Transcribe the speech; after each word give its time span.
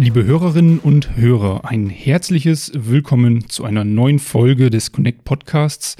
Liebe 0.00 0.24
Hörerinnen 0.24 0.78
und 0.78 1.14
Hörer, 1.18 1.66
ein 1.66 1.90
herzliches 1.90 2.72
Willkommen 2.74 3.50
zu 3.50 3.66
einer 3.66 3.84
neuen 3.84 4.18
Folge 4.18 4.70
des 4.70 4.92
Connect 4.92 5.24
Podcasts. 5.26 5.96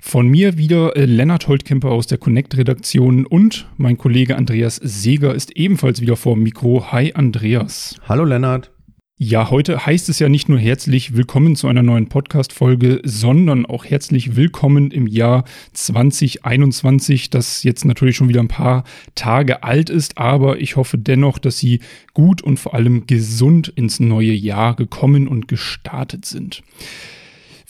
Von 0.00 0.26
mir 0.26 0.58
wieder 0.58 0.96
äh, 0.96 1.04
Lennart 1.04 1.46
Holtkemper 1.46 1.92
aus 1.92 2.08
der 2.08 2.18
Connect 2.18 2.56
Redaktion 2.56 3.26
und 3.26 3.68
mein 3.76 3.96
Kollege 3.96 4.34
Andreas 4.34 4.80
Seeger 4.82 5.36
ist 5.36 5.52
ebenfalls 5.52 6.00
wieder 6.00 6.16
vor 6.16 6.34
dem 6.34 6.42
Mikro. 6.42 6.90
Hi 6.90 7.12
Andreas. 7.14 7.94
Hallo 8.08 8.24
Lennart. 8.24 8.73
Ja, 9.16 9.48
heute 9.48 9.86
heißt 9.86 10.08
es 10.08 10.18
ja 10.18 10.28
nicht 10.28 10.48
nur 10.48 10.58
herzlich 10.58 11.14
willkommen 11.14 11.54
zu 11.54 11.68
einer 11.68 11.84
neuen 11.84 12.08
Podcast-Folge, 12.08 13.00
sondern 13.04 13.64
auch 13.64 13.84
herzlich 13.84 14.34
willkommen 14.34 14.90
im 14.90 15.06
Jahr 15.06 15.44
2021, 15.72 17.30
das 17.30 17.62
jetzt 17.62 17.84
natürlich 17.84 18.16
schon 18.16 18.28
wieder 18.28 18.40
ein 18.40 18.48
paar 18.48 18.82
Tage 19.14 19.62
alt 19.62 19.88
ist, 19.88 20.18
aber 20.18 20.58
ich 20.58 20.74
hoffe 20.74 20.98
dennoch, 20.98 21.38
dass 21.38 21.58
Sie 21.58 21.78
gut 22.12 22.42
und 22.42 22.58
vor 22.58 22.74
allem 22.74 23.06
gesund 23.06 23.68
ins 23.68 24.00
neue 24.00 24.32
Jahr 24.32 24.74
gekommen 24.74 25.28
und 25.28 25.46
gestartet 25.46 26.24
sind. 26.24 26.64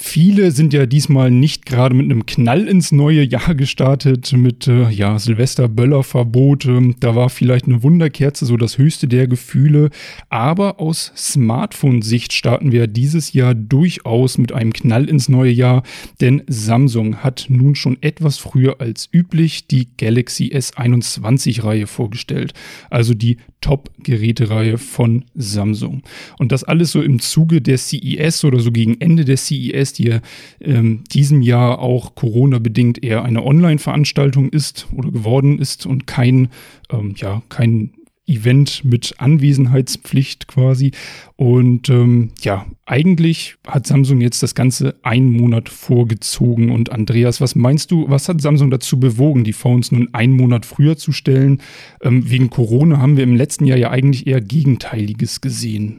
Viele 0.07 0.51
sind 0.53 0.75
ja 0.75 0.85
diesmal 0.85 1.31
nicht 1.31 1.65
gerade 1.65 1.95
mit 1.95 2.05
einem 2.05 2.27
Knall 2.27 2.69
ins 2.69 2.93
neue 2.93 3.23
Jahr 3.23 3.55
gestartet, 3.55 4.33
mit 4.35 4.69
äh, 4.69 4.91
ja, 4.91 5.19
Silvester-Böller-Verbot. 5.19 6.69
Da 7.01 7.17
war 7.17 7.31
vielleicht 7.31 7.65
eine 7.65 7.83
Wunderkerze 7.83 8.45
so 8.45 8.59
das 8.59 8.77
höchste 8.77 9.09
der 9.09 9.27
Gefühle. 9.27 9.89
Aber 10.29 10.79
aus 10.79 11.11
Smartphone-Sicht 11.17 12.35
starten 12.35 12.71
wir 12.71 12.87
dieses 12.87 13.33
Jahr 13.33 13.55
durchaus 13.55 14.37
mit 14.37 14.53
einem 14.53 14.75
Knall 14.75 15.09
ins 15.09 15.31
neue 15.31 15.51
Jahr, 15.51 15.83
denn 16.21 16.43
Samsung 16.47 17.17
hat 17.25 17.47
nun 17.49 17.75
schon 17.75 17.97
etwas 18.03 18.37
früher 18.37 18.83
als 18.83 19.09
üblich 19.11 19.69
die 19.69 19.89
Galaxy 19.97 20.53
S21-Reihe 20.55 21.87
vorgestellt. 21.87 22.53
Also 22.91 23.15
die 23.15 23.39
Top-Gerätereihe 23.65 24.77
von 24.77 25.25
Samsung. 25.35 26.03
Und 26.39 26.53
das 26.53 26.65
alles 26.65 26.93
so 26.93 27.01
im 27.01 27.19
Zuge 27.19 27.63
der 27.63 27.79
CES 27.79 28.45
oder 28.45 28.61
so 28.61 28.71
gegen 28.71 29.01
Ende 29.01 29.25
der 29.25 29.39
CES, 29.39 29.95
die 29.95 30.05
ja 30.05 30.21
ähm, 30.61 31.03
diesem 31.11 31.41
Jahr 31.41 31.79
auch 31.79 32.15
Corona-bedingt 32.15 33.03
eher 33.03 33.25
eine 33.25 33.43
Online-Veranstaltung 33.43 34.51
ist 34.51 34.87
oder 34.95 35.11
geworden 35.11 35.59
ist 35.59 35.87
und 35.87 36.07
kein, 36.07 36.49
ähm, 36.93 37.15
ja, 37.17 37.43
kein 37.49 37.95
Event 38.27 38.85
mit 38.85 39.15
Anwesenheitspflicht 39.19 40.49
quasi. 40.49 40.93
Und 41.37 41.89
ähm, 41.89 42.31
ja, 42.41 42.67
eigentlich 42.87 43.57
hat 43.67 43.87
Samsung 43.87 44.21
jetzt 44.21 44.43
das 44.43 44.55
Ganze 44.55 44.95
einen 45.03 45.31
Monat 45.31 45.69
vorgezogen. 45.69 46.71
Und 46.71 46.91
Andreas, 46.91 47.41
was 47.41 47.55
meinst 47.55 47.91
du, 47.91 48.09
was 48.09 48.29
hat 48.29 48.41
Samsung 48.41 48.71
dazu 48.71 48.99
bewogen, 48.99 49.45
die 49.45 49.53
Phones 49.53 49.93
nun 49.93 50.09
einen 50.13 50.35
Monat 50.35 50.65
früher 50.65 50.97
zu 50.97 51.13
stellen? 51.13 51.61
Ähm, 52.03 52.31
wegen 52.31 52.51
Corona 52.51 52.99
haben 52.99 53.17
wir 53.17 53.25
im 53.25 53.37
letzten 53.37 53.67
Jahr 53.67 53.79
ja 53.79 53.91
eigentlich 53.91 54.27
eher 54.27 54.41
Gegenteiliges 54.41 55.41
gesehen. 55.41 55.99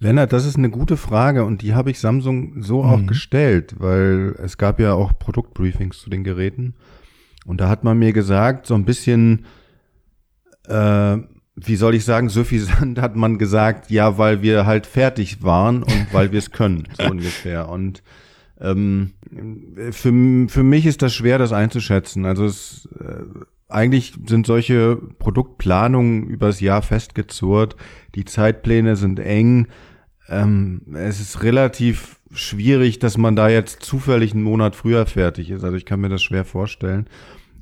Lennart, 0.00 0.32
das 0.32 0.44
ist 0.44 0.56
eine 0.56 0.70
gute 0.70 0.96
Frage 0.96 1.44
und 1.44 1.62
die 1.62 1.74
habe 1.74 1.90
ich 1.90 1.98
Samsung 1.98 2.62
so 2.62 2.82
mhm. 2.82 2.88
auch 2.88 3.06
gestellt, 3.06 3.76
weil 3.78 4.34
es 4.42 4.58
gab 4.58 4.78
ja 4.78 4.94
auch 4.94 5.18
Produktbriefings 5.18 5.98
zu 5.98 6.10
den 6.10 6.24
Geräten. 6.24 6.74
Und 7.46 7.60
da 7.60 7.68
hat 7.68 7.84
man 7.84 7.98
mir 7.98 8.12
gesagt, 8.12 8.66
so 8.66 8.74
ein 8.74 8.84
bisschen, 8.84 9.46
äh, 10.66 11.18
wie 11.56 11.76
soll 11.76 11.94
ich 11.94 12.04
sagen, 12.04 12.28
suffisant 12.28 13.00
hat 13.00 13.16
man 13.16 13.38
gesagt, 13.38 13.90
ja, 13.90 14.18
weil 14.18 14.42
wir 14.42 14.66
halt 14.66 14.86
fertig 14.86 15.42
waren 15.42 15.82
und 15.82 16.06
weil 16.12 16.32
wir 16.32 16.38
es 16.38 16.50
können, 16.50 16.88
so 16.98 17.10
ungefähr. 17.10 17.68
Und 17.68 18.02
ähm, 18.60 19.12
für, 19.90 20.48
für 20.48 20.62
mich 20.62 20.86
ist 20.86 21.02
das 21.02 21.14
schwer, 21.14 21.38
das 21.38 21.52
einzuschätzen. 21.52 22.24
Also 22.24 22.44
es, 22.44 22.88
äh, 22.98 23.22
eigentlich 23.68 24.14
sind 24.26 24.46
solche 24.46 24.96
Produktplanungen 24.96 26.24
übers 26.24 26.60
Jahr 26.60 26.82
festgezurrt. 26.82 27.76
Die 28.14 28.24
Zeitpläne 28.24 28.96
sind 28.96 29.20
eng. 29.20 29.68
Ähm, 30.28 30.82
es 30.94 31.20
ist 31.20 31.42
relativ 31.42 32.20
schwierig, 32.32 32.98
dass 32.98 33.16
man 33.16 33.36
da 33.36 33.48
jetzt 33.48 33.82
zufällig 33.82 34.32
einen 34.32 34.42
Monat 34.42 34.74
früher 34.76 35.06
fertig 35.06 35.50
ist. 35.50 35.64
Also 35.64 35.76
ich 35.76 35.86
kann 35.86 36.00
mir 36.00 36.08
das 36.08 36.22
schwer 36.22 36.44
vorstellen. 36.44 37.06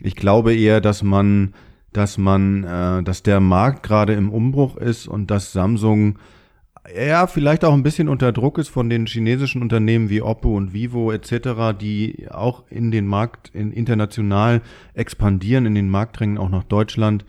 Ich 0.00 0.16
glaube 0.16 0.54
eher, 0.54 0.80
dass 0.80 1.02
man 1.02 1.54
dass 1.92 2.18
man, 2.18 2.64
äh, 2.64 3.02
dass 3.02 3.22
der 3.22 3.40
Markt 3.40 3.82
gerade 3.82 4.14
im 4.14 4.30
Umbruch 4.30 4.76
ist 4.76 5.08
und 5.08 5.30
dass 5.30 5.52
Samsung 5.52 6.18
ja 6.96 7.26
vielleicht 7.26 7.64
auch 7.64 7.72
ein 7.72 7.82
bisschen 7.82 8.08
unter 8.08 8.32
Druck 8.32 8.58
ist 8.58 8.68
von 8.68 8.90
den 8.90 9.06
chinesischen 9.06 9.62
Unternehmen 9.62 10.10
wie 10.10 10.22
Oppo 10.22 10.56
und 10.56 10.72
Vivo 10.72 11.12
etc., 11.12 11.78
die 11.78 12.26
auch 12.30 12.64
in 12.70 12.90
den 12.90 13.06
Markt 13.06 13.50
in 13.54 13.72
international 13.72 14.62
expandieren, 14.94 15.66
in 15.66 15.74
den 15.74 15.90
Markt 15.90 16.18
drängen, 16.18 16.38
auch 16.38 16.50
nach 16.50 16.64
Deutschland. 16.64 17.24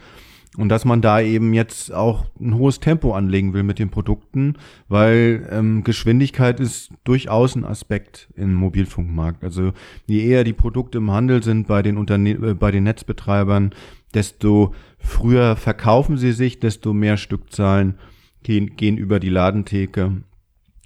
Und 0.56 0.70
dass 0.70 0.86
man 0.86 1.02
da 1.02 1.20
eben 1.20 1.54
jetzt 1.54 1.92
auch 1.92 2.26
ein 2.40 2.56
hohes 2.56 2.80
Tempo 2.80 3.14
anlegen 3.14 3.54
will 3.54 3.64
mit 3.64 3.80
den 3.80 3.90
Produkten, 3.90 4.56
weil 4.88 5.48
ähm, 5.52 5.84
Geschwindigkeit 5.84 6.60
ist 6.60 6.92
durchaus 7.04 7.56
ein 7.56 7.66
Aspekt 7.66 8.30
im 8.36 8.54
Mobilfunkmarkt. 8.54 9.44
Also 9.44 9.74
je 10.06 10.24
eher 10.24 10.44
die 10.44 10.54
Produkte 10.54 11.00
im 11.00 11.10
Handel 11.10 11.42
sind 11.42 11.68
bei 11.68 11.82
den 11.82 11.98
Unterne 11.98 12.32
äh, 12.34 12.54
bei 12.54 12.70
den 12.70 12.84
Netzbetreibern, 12.84 13.74
desto 14.14 14.74
früher 14.98 15.56
verkaufen 15.56 16.18
sie 16.18 16.32
sich, 16.32 16.60
desto 16.60 16.94
mehr 16.94 17.18
Stückzahlen 17.18 17.96
gehen, 18.44 18.76
gehen 18.76 18.98
über 18.98 19.20
die 19.20 19.30
Ladentheke. 19.30 20.24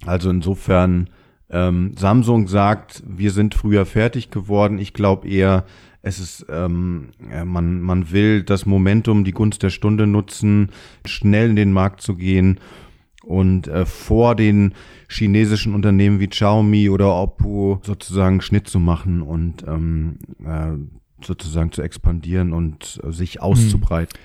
Also 0.06 0.30
insofern, 0.30 1.10
ähm, 1.50 1.94
Samsung 1.96 2.46
sagt, 2.46 3.02
wir 3.06 3.30
sind 3.30 3.54
früher 3.54 3.86
fertig 3.86 4.30
geworden. 4.30 4.78
Ich 4.78 4.92
glaube 4.92 5.28
eher, 5.28 5.64
es 6.02 6.20
ist, 6.20 6.46
ähm, 6.48 7.08
man, 7.44 7.80
man 7.80 8.12
will 8.12 8.42
das 8.42 8.66
Momentum, 8.66 9.24
die 9.24 9.32
Gunst 9.32 9.62
der 9.62 9.70
Stunde 9.70 10.06
nutzen, 10.06 10.70
schnell 11.04 11.50
in 11.50 11.56
den 11.56 11.72
Markt 11.72 12.00
zu 12.00 12.14
gehen 12.14 12.60
und 13.24 13.66
äh, 13.68 13.84
vor 13.84 14.34
den 14.34 14.74
chinesischen 15.08 15.74
Unternehmen 15.74 16.20
wie 16.20 16.28
Xiaomi 16.28 16.88
oder 16.88 17.14
Oppo 17.14 17.80
sozusagen 17.82 18.40
Schnitt 18.40 18.68
zu 18.68 18.78
machen 18.78 19.22
und 19.22 19.64
ähm, 19.66 20.18
äh, 20.44 20.72
sozusagen 21.22 21.72
zu 21.72 21.82
expandieren 21.82 22.52
und 22.52 23.00
äh, 23.04 23.12
sich 23.12 23.40
auszubreiten. 23.40 24.18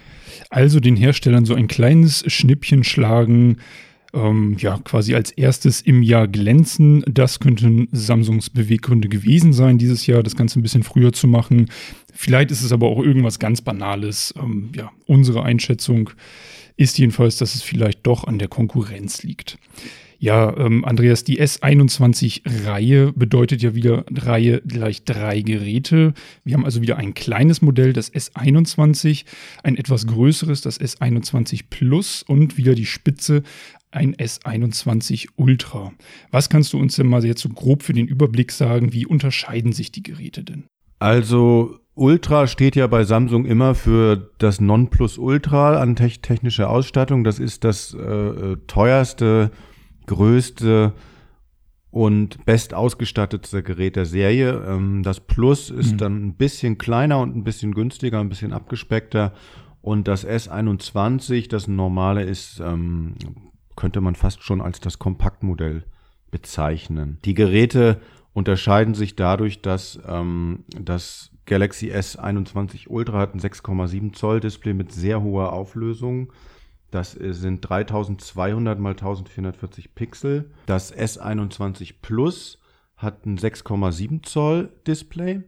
Also 0.50 0.80
den 0.80 0.96
Herstellern 0.96 1.46
so 1.46 1.54
ein 1.54 1.68
kleines 1.68 2.24
Schnippchen 2.32 2.84
schlagen, 2.84 3.58
ähm, 4.14 4.56
ja, 4.60 4.80
quasi 4.84 5.16
als 5.16 5.32
erstes 5.32 5.82
im 5.82 6.04
Jahr 6.04 6.28
glänzen. 6.28 7.04
Das 7.08 7.40
könnten 7.40 7.88
Samsungs 7.92 8.50
Beweggründe 8.50 9.10
gewesen 9.10 9.54
sein, 9.54 9.78
dieses 9.78 10.06
Jahr 10.06 10.24
das 10.24 10.36
Ganze 10.36 10.60
ein 10.60 10.64
bisschen 10.64 10.84
früher 10.84 11.14
zu 11.14 11.28
machen. 11.28 11.70
Vielleicht 12.14 12.52
ist 12.52 12.64
es 12.64 12.72
aber 12.72 12.88
auch 12.88 13.02
irgendwas 13.02 13.40
ganz 13.40 13.62
Banales. 13.62 14.34
Ähm, 14.38 14.72
ja, 14.76 14.92
unsere 15.08 15.44
Einschätzung 15.44 16.12
ist 16.78 16.98
jedenfalls, 16.98 17.38
dass 17.38 17.56
es 17.56 17.64
vielleicht 17.64 18.06
doch 18.06 18.26
an 18.26 18.40
der 18.40 18.48
Konkurrenz 18.48 19.24
liegt. 19.24 19.58
Ja, 20.24 20.56
ähm, 20.56 20.86
Andreas, 20.86 21.26
die 21.26 21.42
S21-Reihe 21.42 23.12
bedeutet 23.12 23.62
ja 23.62 23.76
wieder 23.76 24.06
Reihe 24.10 24.62
gleich 24.62 25.04
drei 25.04 25.42
Geräte. 25.42 26.14
Wir 26.46 26.54
haben 26.54 26.64
also 26.64 26.82
wieder 26.82 26.96
ein 26.96 27.14
kleines 27.14 27.62
Modell, 27.62 27.92
das 27.92 28.10
S21, 28.14 29.26
ein 29.64 29.76
etwas 29.76 30.08
größeres, 30.08 30.62
das 30.62 30.80
S21 30.80 31.66
Plus 31.70 32.24
und 32.24 32.56
wieder 32.56 32.74
die 32.74 32.86
Spitze, 32.86 33.44
ein 33.92 34.16
S21 34.16 35.28
Ultra. 35.36 35.92
Was 36.32 36.48
kannst 36.48 36.72
du 36.72 36.80
uns 36.80 36.96
denn 36.96 37.08
mal 37.08 37.26
jetzt 37.26 37.42
so 37.42 37.50
grob 37.50 37.84
für 37.84 37.92
den 37.92 38.08
Überblick 38.08 38.54
sagen? 38.54 38.94
Wie 38.94 39.06
unterscheiden 39.06 39.74
sich 39.74 39.92
die 39.92 40.04
Geräte 40.04 40.46
denn? 40.46 40.64
Also 41.00 41.80
Ultra 41.96 42.48
steht 42.48 42.78
ja 42.78 42.88
bei 42.88 43.04
Samsung 43.04 43.44
immer 43.44 43.76
für 43.76 44.32
das 44.38 44.62
Nonplusultra 44.62 45.82
an 45.82 45.98
technischer 45.98 46.70
Ausstattung. 46.70 47.26
Das 47.26 47.40
ist 47.40 47.66
das 47.66 47.94
äh, 47.94 48.00
äh 48.00 48.58
teuerste 48.68 49.52
größte 50.08 50.94
und 51.92 52.44
best 52.46 52.74
ausgestattete 52.74 53.62
Gerät 53.62 53.96
der 53.96 54.06
Serie. 54.06 54.64
Ähm, 54.68 55.04
das 55.04 55.20
Plus 55.20 55.70
ist 55.70 55.94
mhm. 55.94 55.98
dann 55.98 56.26
ein 56.26 56.34
bisschen 56.36 56.78
kleiner 56.78 57.20
und 57.20 57.36
ein 57.36 57.44
bisschen 57.44 57.74
günstiger, 57.74 58.20
ein 58.20 58.30
bisschen 58.30 58.52
abgespeckter. 58.52 59.34
Und 59.82 60.08
das 60.08 60.26
S21, 60.26 61.50
das 61.50 61.68
normale 61.68 62.24
ist, 62.24 62.60
ähm, 62.60 63.16
könnte 63.76 64.02
man 64.02 64.16
fast 64.16 64.42
schon 64.44 64.62
als 64.62 64.80
das 64.80 64.98
Kompaktmodell 64.98 65.84
bezeichnen. 66.32 67.20
Die 67.26 67.36
Geräte 67.36 68.00
unterscheiden 68.34 68.96
sich 68.96 69.16
dadurch, 69.16 69.62
dass 69.62 70.00
ähm, 70.08 70.64
das 70.70 71.32
Galaxy 71.46 71.92
S21 71.92 72.88
Ultra 72.88 73.20
hat 73.20 73.36
ein 73.36 73.40
6,7 73.40 74.14
Zoll 74.14 74.40
Display 74.40 74.74
mit 74.74 74.92
sehr 74.92 75.22
hoher 75.22 75.54
Auflösung 75.54 76.32
das 76.94 77.14
sind 77.14 77.62
3200 77.62 78.80
mal 78.80 78.92
1440 78.92 79.96
Pixel. 79.96 80.52
Das 80.68 80.96
S21 80.96 81.96
Plus 82.02 82.60
hat 82.96 83.26
ein 83.26 83.38
6,7 83.38 84.24
Zoll 84.24 84.70
Display 84.86 85.42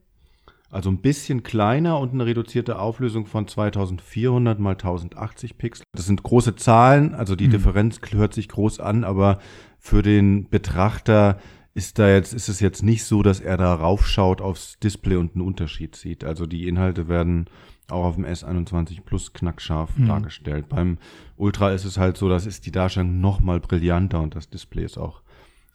Also 0.71 0.89
ein 0.89 1.01
bisschen 1.01 1.44
kleiner 1.44 2.00
und 2.00 2.13
eine 2.13 2.25
reduzierte 2.25 2.80
Auflösung 2.80 3.27
von 3.27 3.47
2400 3.47 4.59
mal 4.59 4.71
1080 4.71 5.57
Pixel. 5.59 5.83
Das 5.94 6.07
sind 6.07 6.24
große 6.24 6.56
Zahlen, 6.56 7.13
also 7.13 7.36
die 7.36 7.48
mhm. 7.48 7.51
Differenz 7.51 8.00
hört 8.09 8.33
sich 8.33 8.50
groß 8.50 8.80
an, 8.80 9.03
aber 9.03 9.39
für 9.80 10.01
den 10.01 10.50
Betrachter 10.50 11.38
ist 11.75 12.00
da 12.00 12.09
jetzt, 12.09 12.33
ist 12.33 12.50
es 12.50 12.59
jetzt 12.59 12.81
nicht 12.81 13.03
so, 13.03 13.21
dass 13.21 13.39
er 13.39 13.57
da 13.57 13.74
raufschaut 13.75 14.41
aufs 14.41 14.80
Display 14.80 15.18
und 15.18 15.36
einen 15.36 15.45
Unterschied 15.45 15.95
sieht. 15.95 16.24
Also 16.24 16.45
die 16.48 16.68
Inhalte 16.68 17.07
werden 17.07 17.45
auch 17.89 18.05
auf 18.05 18.15
dem 18.15 18.25
S21 18.25 19.01
Plus 19.01 19.33
knackscharf 19.33 19.97
mhm. 19.97 20.07
dargestellt. 20.07 20.69
Beim 20.69 20.97
Ultra 21.37 21.71
ist 21.71 21.85
es 21.85 21.97
halt 21.97 22.17
so, 22.17 22.29
das 22.29 22.45
ist 22.45 22.65
die 22.65 22.71
Darstellung 22.71 23.21
noch 23.21 23.39
mal 23.39 23.59
brillanter 23.59 24.21
und 24.21 24.35
das 24.35 24.49
Display 24.49 24.83
ist 24.85 24.97
auch 24.97 25.21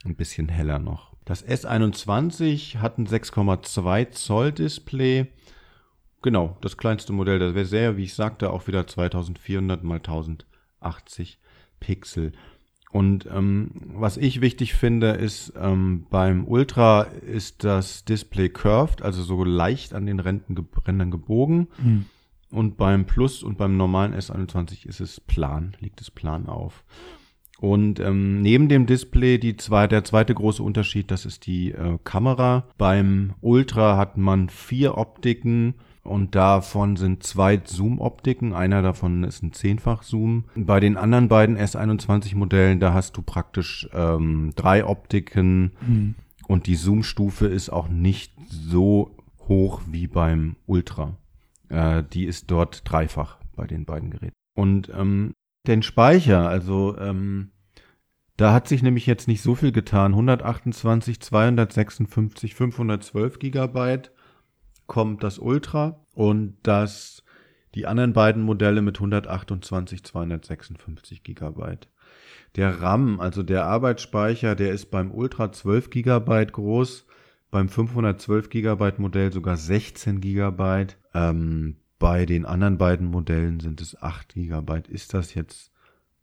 ein 0.05 0.17
bisschen 0.17 0.49
heller 0.49 0.79
noch. 0.79 1.11
Das 1.25 1.47
S21 1.47 2.79
hat 2.79 2.99
ein 2.99 3.07
6,2 3.07 4.11
Zoll 4.11 4.53
Display. 4.53 5.27
Genau, 6.23 6.57
das 6.61 6.77
kleinste 6.77 7.13
Modell, 7.13 7.39
das 7.39 7.55
wäre 7.55 7.65
sehr, 7.65 7.97
wie 7.97 8.05
ich 8.05 8.15
sagte, 8.15 8.51
auch 8.51 8.67
wieder 8.67 8.87
2400 8.87 9.83
mal 9.85 9.97
1080 9.99 11.39
Pixel. 11.79 12.33
Und 12.93 13.29
ähm, 13.33 13.71
was 13.95 14.17
ich 14.17 14.41
wichtig 14.41 14.75
finde, 14.75 15.11
ist 15.11 15.53
ähm, 15.61 16.07
beim 16.11 16.45
Ultra 16.45 17.03
ist 17.03 17.63
das 17.63 18.05
Display 18.05 18.49
curved, 18.49 19.03
also 19.03 19.23
so 19.23 19.45
leicht 19.45 19.95
an 19.95 20.07
den 20.07 20.19
Rändern, 20.19 20.67
Rändern 20.87 21.11
gebogen. 21.11 21.69
Mhm. 21.83 22.07
Und 22.51 22.77
beim 22.77 23.05
Plus 23.05 23.45
und 23.45 23.59
beim 23.59 23.77
normalen 23.77 24.13
S21 24.13 24.87
ist 24.87 25.01
es 25.01 25.21
plan, 25.21 25.77
liegt 25.79 26.01
es 26.01 26.11
plan 26.11 26.47
auf. 26.47 26.85
Und 27.61 28.01
ähm, 28.01 28.41
neben 28.41 28.69
dem 28.69 28.87
Display 28.87 29.39
die 29.39 29.57
zwei, 29.57 29.87
der 29.87 30.03
zweite 30.03 30.35
große 30.35 30.63
Unterschied, 30.63 31.11
das 31.13 31.27
ist 31.27 31.47
die 31.47 31.71
äh, 31.71 31.99
Kamera. 32.03 32.67
Beim 32.77 33.35
Ultra 33.41 33.97
hat 33.97 34.17
man 34.17 34.49
vier 34.49 34.97
Optiken 34.97 35.75
und 36.03 36.35
davon 36.35 36.97
sind 36.97 37.23
zwei 37.23 37.61
Zoom-Optiken. 37.63 38.55
Einer 38.55 38.83
davon 38.83 39.25
ist 39.25 39.43
ein 39.43 39.53
Zehnfach-Zoom. 39.53 40.45
Bei 40.55 40.81
den 40.81 40.97
anderen 40.97 41.29
beiden 41.29 41.59
S21-Modellen, 41.59 42.81
da 42.81 42.95
hast 42.95 43.17
du 43.17 43.23
praktisch 43.23 43.89
ähm, 43.93 44.53
drei 44.57 44.85
Optiken 44.85 45.73
mhm. 45.87 46.15
und 46.49 46.67
die 46.67 46.77
Zoom-Stufe 46.77 47.47
ist 47.47 47.69
auch 47.69 47.89
nicht 47.89 48.33
so 48.49 49.15
hoch 49.49 49.83
wie 49.87 50.07
beim 50.07 50.57
Ultra. 50.67 51.17
Äh, 51.69 52.03
die 52.13 52.25
ist 52.25 52.51
dort 52.51 52.83
dreifach 52.91 53.37
bei 53.55 53.67
den 53.67 53.85
beiden 53.85 54.11
Geräten. 54.11 54.35
Und 54.57 54.91
ähm, 54.97 55.35
den 55.67 55.83
Speicher, 55.83 56.49
also 56.49 56.97
ähm, 56.99 57.51
da 58.39 58.55
hat 58.55 58.69
sich 58.69 58.83
nämlich 58.83 59.05
jetzt 59.05 59.29
nicht 59.29 59.43
so 59.43 59.55
viel 59.55 59.71
getan. 59.71 60.13
128, 60.13 61.21
256, 61.21 62.55
512 62.55 63.39
Gigabyte 63.39 64.13
kommt 64.91 65.23
das 65.23 65.39
Ultra 65.39 66.05
und 66.15 66.57
das 66.65 67.23
die 67.77 67.87
anderen 67.87 68.13
beiden 68.13 68.43
Modelle 68.43 68.83
mit 68.83 68.97
128, 68.97 70.03
256 70.03 71.23
Gigabyte. 71.23 71.89
Der 72.57 72.83
RAM, 72.83 73.21
also 73.21 73.45
der 73.45 73.67
Arbeitsspeicher, 73.67 74.57
der 74.57 74.73
ist 74.73 74.91
beim 74.91 75.13
Ultra 75.13 75.53
12 75.53 75.91
Gigabyte 75.91 76.53
groß, 76.53 77.07
beim 77.53 77.69
512 77.69 78.51
Gigabyte 78.51 78.99
Modell 78.99 79.33
sogar 79.33 79.57
16 79.57 80.21
Gigabyte. 80.21 80.99
Ähm, 81.15 81.77
bei 82.01 82.27
den 82.27 82.45
anderen 82.45 82.77
beiden 82.77 83.07
Modellen 83.07 83.61
sind 83.61 83.81
es 83.81 84.03
8 84.03 84.35
Gigabyte. 84.35 84.89
Ist 84.89 85.15
das 85.15 85.35
jetzt 85.35 85.71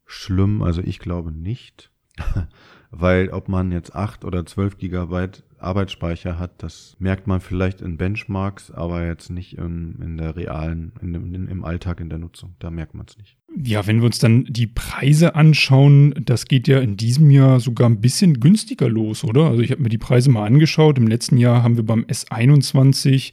schlimm? 0.05 0.61
Also 0.61 0.81
ich 0.81 0.99
glaube 0.99 1.31
nicht. 1.31 1.89
Weil 2.91 3.29
ob 3.29 3.47
man 3.47 3.71
jetzt 3.71 3.95
8 3.95 4.25
oder 4.25 4.45
12 4.45 4.77
Gigabyte 4.77 5.45
Arbeitsspeicher 5.59 6.37
hat, 6.37 6.61
das 6.61 6.95
merkt 6.99 7.27
man 7.27 7.41
vielleicht 7.41 7.81
in 7.81 7.97
Benchmarks, 7.97 8.71
aber 8.71 9.05
jetzt 9.05 9.29
nicht 9.29 9.57
in, 9.57 9.95
in 10.01 10.17
der 10.17 10.35
realen, 10.35 10.91
in, 11.01 11.15
in, 11.15 11.47
im 11.47 11.65
Alltag 11.65 11.99
in 11.99 12.09
der 12.09 12.19
Nutzung. 12.19 12.55
Da 12.59 12.69
merkt 12.69 12.93
man 12.93 13.05
es 13.07 13.17
nicht. 13.17 13.37
Ja, 13.63 13.87
wenn 13.87 13.99
wir 13.99 14.05
uns 14.05 14.19
dann 14.19 14.45
die 14.45 14.67
Preise 14.67 15.35
anschauen, 15.35 16.13
das 16.23 16.45
geht 16.45 16.67
ja 16.67 16.79
in 16.79 16.97
diesem 16.97 17.31
Jahr 17.31 17.59
sogar 17.59 17.89
ein 17.89 18.01
bisschen 18.01 18.39
günstiger 18.39 18.89
los, 18.89 19.23
oder? 19.23 19.45
Also 19.45 19.61
ich 19.61 19.71
habe 19.71 19.81
mir 19.81 19.89
die 19.89 19.97
Preise 19.97 20.29
mal 20.29 20.45
angeschaut. 20.45 20.97
Im 20.97 21.07
letzten 21.07 21.37
Jahr 21.37 21.63
haben 21.63 21.77
wir 21.77 21.85
beim 21.85 22.03
S21 22.03 23.31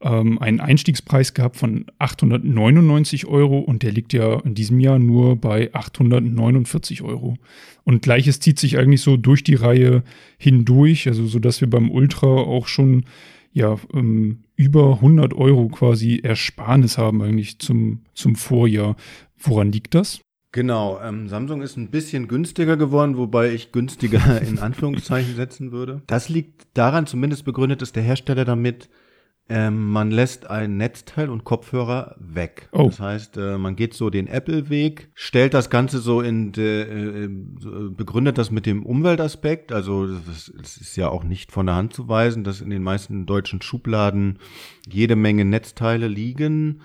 ähm, 0.00 0.38
einen 0.38 0.60
Einstiegspreis 0.60 1.34
gehabt 1.34 1.56
von 1.56 1.86
899 1.98 3.26
Euro 3.26 3.58
und 3.58 3.82
der 3.82 3.92
liegt 3.92 4.12
ja 4.12 4.40
in 4.40 4.54
diesem 4.54 4.80
Jahr 4.80 4.98
nur 4.98 5.36
bei 5.36 5.72
849 5.72 7.02
Euro. 7.02 7.36
Und 7.84 8.02
gleiches 8.02 8.40
zieht 8.40 8.58
sich 8.58 8.78
eigentlich 8.78 9.02
so 9.02 9.16
durch 9.16 9.42
die 9.42 9.54
Reihe 9.54 10.02
hindurch, 10.38 11.06
also 11.06 11.26
so 11.26 11.38
dass 11.38 11.60
wir 11.60 11.68
beim 11.68 11.90
Ultra 11.90 12.26
auch 12.26 12.66
schon 12.66 13.04
ja 13.52 13.76
ähm, 13.92 14.44
über 14.56 14.94
100 14.94 15.34
Euro 15.34 15.68
quasi 15.68 16.20
Ersparnis 16.22 16.98
haben 16.98 17.22
eigentlich 17.22 17.58
zum, 17.58 18.02
zum 18.14 18.36
Vorjahr. 18.36 18.96
Woran 19.38 19.72
liegt 19.72 19.94
das? 19.94 20.20
Genau, 20.52 21.00
ähm, 21.02 21.28
Samsung 21.28 21.62
ist 21.62 21.76
ein 21.76 21.90
bisschen 21.90 22.28
günstiger 22.28 22.76
geworden, 22.76 23.16
wobei 23.16 23.52
ich 23.52 23.72
günstiger 23.72 24.40
in 24.40 24.58
Anführungszeichen 24.60 25.34
setzen 25.34 25.72
würde. 25.72 26.02
Das 26.06 26.28
liegt 26.28 26.68
daran, 26.74 27.08
zumindest 27.08 27.44
begründet 27.44 27.82
ist 27.82 27.96
der 27.96 28.04
Hersteller 28.04 28.44
damit, 28.44 28.88
ähm, 29.48 29.90
man 29.90 30.10
lässt 30.10 30.48
ein 30.48 30.78
Netzteil 30.78 31.28
und 31.28 31.44
Kopfhörer 31.44 32.16
weg. 32.18 32.68
Oh. 32.72 32.86
Das 32.86 32.98
heißt, 32.98 33.36
äh, 33.36 33.58
man 33.58 33.76
geht 33.76 33.92
so 33.92 34.08
den 34.08 34.26
Apple-Weg, 34.26 35.10
stellt 35.14 35.52
das 35.52 35.68
Ganze 35.68 35.98
so 35.98 36.22
in, 36.22 36.52
de, 36.52 37.24
äh, 37.24 37.28
begründet 37.90 38.38
das 38.38 38.50
mit 38.50 38.64
dem 38.64 38.86
Umweltaspekt. 38.86 39.70
Also 39.70 40.06
es 40.06 40.48
ist 40.48 40.96
ja 40.96 41.10
auch 41.10 41.24
nicht 41.24 41.52
von 41.52 41.66
der 41.66 41.74
Hand 41.74 41.92
zu 41.92 42.08
weisen, 42.08 42.42
dass 42.42 42.62
in 42.62 42.70
den 42.70 42.82
meisten 42.82 43.26
deutschen 43.26 43.60
Schubladen 43.60 44.38
jede 44.88 45.14
Menge 45.14 45.44
Netzteile 45.44 46.08
liegen. 46.08 46.80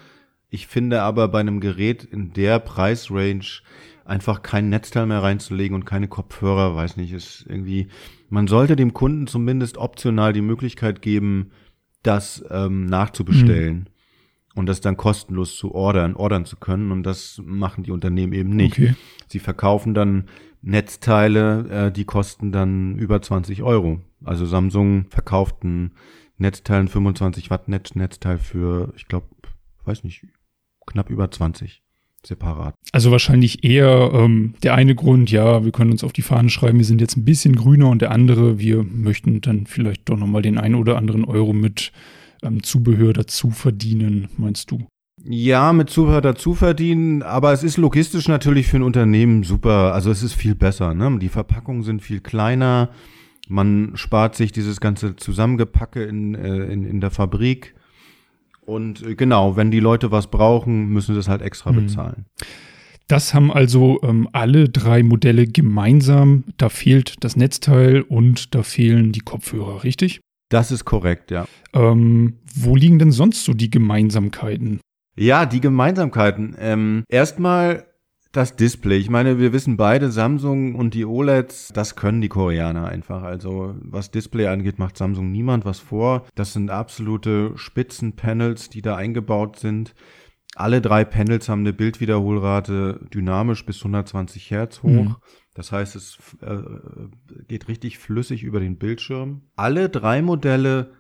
Ich 0.50 0.68
finde 0.68 1.02
aber 1.02 1.30
bei 1.30 1.40
einem 1.40 1.62
Gerät 1.62 2.04
in 2.04 2.34
der 2.34 2.60
Preisrange 2.60 3.62
einfach 4.04 4.42
kein 4.42 4.70
Netzteil 4.70 5.06
mehr 5.06 5.24
reinzulegen 5.24 5.76
und 5.76 5.86
keine 5.86 6.10
Kopfhörer, 6.10 6.76
weiß 6.76 6.98
nicht, 6.98 7.14
ist 7.14 7.46
irgendwie, 7.48 7.88
man 8.30 8.48
sollte 8.48 8.76
dem 8.76 8.94
Kunden 8.94 9.28
zumindest 9.28 9.78
optional 9.78 10.34
die 10.34 10.42
Möglichkeit 10.42 11.02
geben, 11.02 11.52
das 12.04 12.44
ähm, 12.50 12.86
nachzubestellen 12.86 13.78
mhm. 13.78 13.86
und 14.56 14.66
das 14.68 14.82
dann 14.82 14.98
kostenlos 14.98 15.56
zu 15.56 15.74
ordern, 15.74 16.16
ordern 16.16 16.46
zu 16.46 16.58
können. 16.58 16.92
Und 16.92 17.04
das 17.04 17.42
machen 17.44 17.84
die 17.84 17.92
Unternehmen 17.92 18.34
eben 18.34 18.52
nicht. 18.52 18.74
Okay. 18.74 18.96
Sie 19.28 19.40
verkaufen 19.40 19.94
dann 19.94 20.26
Netzteile, 20.62 21.88
äh, 21.88 21.92
die 21.92 22.06
kosten 22.06 22.52
dann 22.52 22.98
über 22.98 23.22
20 23.22 23.64
Euro. 23.64 24.02
Also 24.24 24.46
Samsung 24.46 25.06
verkauft 25.10 25.64
ein 25.64 25.94
Netzteil, 26.38 26.82
ein 26.82 26.88
25 26.88 27.50
Watt 27.50 27.68
Netz 27.68 27.96
Netzteil 27.96 28.38
für, 28.38 28.94
ich 28.96 29.08
glaube, 29.08 29.28
weiß 29.86 30.04
nicht, 30.04 30.26
knapp 30.86 31.10
über 31.10 31.30
20 31.30 31.84
separat. 32.26 32.76
Also 32.92 33.12
wahrscheinlich 33.12 33.64
eher 33.64 34.12
ähm, 34.14 34.54
der 34.64 34.76
eine 34.76 34.96
Grund, 34.96 35.32
ja, 35.32 35.64
wir 35.64 35.72
können 35.72 35.92
uns 35.92 36.04
auf 36.04 36.14
die 36.14 36.22
Fahne 36.22 36.50
schreiben, 36.50 36.78
wir 36.78 36.86
sind 36.86 37.02
jetzt 37.02 37.18
ein 37.18 37.26
bisschen 37.26 37.56
grüner 37.56 37.90
und 37.90 38.02
der 38.02 38.12
andere, 38.12 38.60
wir 38.60 38.84
möchten 38.84 39.42
dann 39.42 39.66
vielleicht 39.66 40.10
doch 40.10 40.18
nochmal 40.18 40.42
den 40.42 40.58
einen 40.58 40.76
oder 40.76 40.98
anderen 40.98 41.26
Euro 41.26 41.54
mit 41.54 41.92
ähm, 42.44 42.64
Zubehör 42.64 43.14
dazu 43.14 43.52
verdienen, 43.52 44.28
meinst 44.38 44.72
du? 44.72 44.88
Ja, 45.24 45.74
mit 45.74 45.90
Zubehör 45.90 46.22
dazu 46.22 46.54
verdienen, 46.54 47.24
aber 47.24 47.52
es 47.52 47.64
ist 47.64 47.78
logistisch 47.78 48.28
natürlich 48.28 48.68
für 48.68 48.78
ein 48.78 48.84
Unternehmen 48.84 49.44
super. 49.44 49.94
Also 49.94 50.12
es 50.12 50.24
ist 50.24 50.34
viel 50.34 50.56
besser. 50.56 50.94
Ne? 50.94 51.20
Die 51.20 51.30
Verpackungen 51.30 51.84
sind 51.84 52.02
viel 52.02 52.22
kleiner. 52.22 52.90
Man 53.50 53.92
spart 53.96 54.36
sich 54.36 54.52
dieses 54.52 54.80
ganze 54.80 55.16
Zusammengepacke 55.16 56.04
in, 56.04 56.36
äh, 56.36 56.66
in, 56.72 56.86
in 56.86 57.02
der 57.02 57.12
Fabrik. 57.12 57.76
Und 58.70 59.02
äh, 59.04 59.16
genau, 59.16 59.56
wenn 59.58 59.72
die 59.72 59.80
Leute 59.80 60.12
was 60.12 60.28
brauchen, 60.28 60.90
müssen 60.90 61.16
sie 61.16 61.20
es 61.20 61.28
halt 61.28 61.42
extra 61.42 61.72
mhm. 61.72 61.88
bezahlen. 61.88 62.26
Das 63.08 63.34
haben 63.34 63.52
also 63.52 64.00
ähm, 64.04 64.30
alle 64.32 64.70
drei 64.70 65.02
Modelle 65.02 65.48
gemeinsam. 65.48 66.44
Da 66.58 66.70
fehlt 66.70 67.24
das 67.24 67.36
Netzteil 67.36 68.02
und 68.02 68.54
da 68.54 68.62
fehlen 68.62 69.12
die 69.12 69.22
Kopfhörer, 69.22 69.84
richtig? 69.84 70.22
Das 70.50 70.72
ist 70.72 70.86
korrekt, 70.86 71.32
ja. 71.32 71.46
Ähm, 71.74 72.36
wo 72.54 72.76
liegen 72.76 73.00
denn 73.00 73.12
sonst 73.12 73.44
so 73.44 73.54
die 73.54 73.72
Gemeinsamkeiten? 73.72 74.80
Ja, 75.18 75.48
die 75.48 75.62
Gemeinsamkeiten. 75.62 76.56
Ähm, 76.60 77.04
erstmal 77.10 77.86
das 78.32 78.56
Display. 78.56 78.98
Ich 78.98 79.10
meine, 79.10 79.40
wir 79.40 79.54
wissen 79.54 79.76
beide, 79.76 80.12
Samsung 80.12 80.76
und 80.76 80.94
die 80.94 81.06
OLEDs, 81.06 81.70
das 81.74 81.96
können 81.96 82.22
die 82.22 82.30
Koreaner 82.30 82.88
einfach. 82.88 83.24
Also 83.24 83.76
was 83.82 84.12
Display 84.12 84.48
angeht, 84.48 84.78
macht 84.78 84.98
Samsung 84.98 85.32
niemand 85.32 85.66
was 85.66 85.80
vor. 85.80 86.26
Das 86.36 86.54
sind 86.54 86.70
absolute 86.70 87.54
Spitzenpanels, 87.56 88.70
die 88.70 88.82
da 88.82 88.96
eingebaut 88.96 89.58
sind. 89.58 89.96
Alle 90.56 90.82
drei 90.82 91.06
Panels 91.06 91.50
haben 91.50 91.62
eine 91.62 91.74
Bildwiederholrate 91.74 93.00
dynamisch 93.14 93.66
bis 93.66 93.78
120 93.78 94.52
Hertz 94.52 94.84
hoch. 94.84 94.90
Mhm. 94.90 95.16
Das 95.54 95.72
heißt, 95.72 95.96
es 95.96 96.18
äh, 96.42 96.58
geht 97.48 97.68
richtig 97.68 97.98
flüssig 97.98 98.44
über 98.44 98.60
den 98.60 98.78
Bildschirm. 98.78 99.42
Alle 99.56 99.90
drei 99.90 100.22
Modelle 100.22 100.94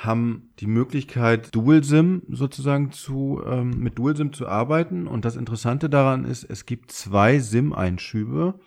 haben 0.00 0.50
die 0.60 0.66
Möglichkeit, 0.66 1.54
Dual 1.54 1.84
SIM 1.84 2.22
sozusagen 2.30 2.90
zu, 2.90 3.42
ähm, 3.46 3.78
mit 3.78 3.98
Dual 3.98 4.16
SIM 4.16 4.32
zu 4.32 4.48
arbeiten. 4.48 5.06
Und 5.06 5.26
das 5.26 5.36
Interessante 5.36 5.90
daran 5.90 6.24
ist, 6.24 6.44
es 6.44 6.64
gibt 6.64 6.90
zwei 6.90 7.38
SIM-Einschübe, 7.38 8.58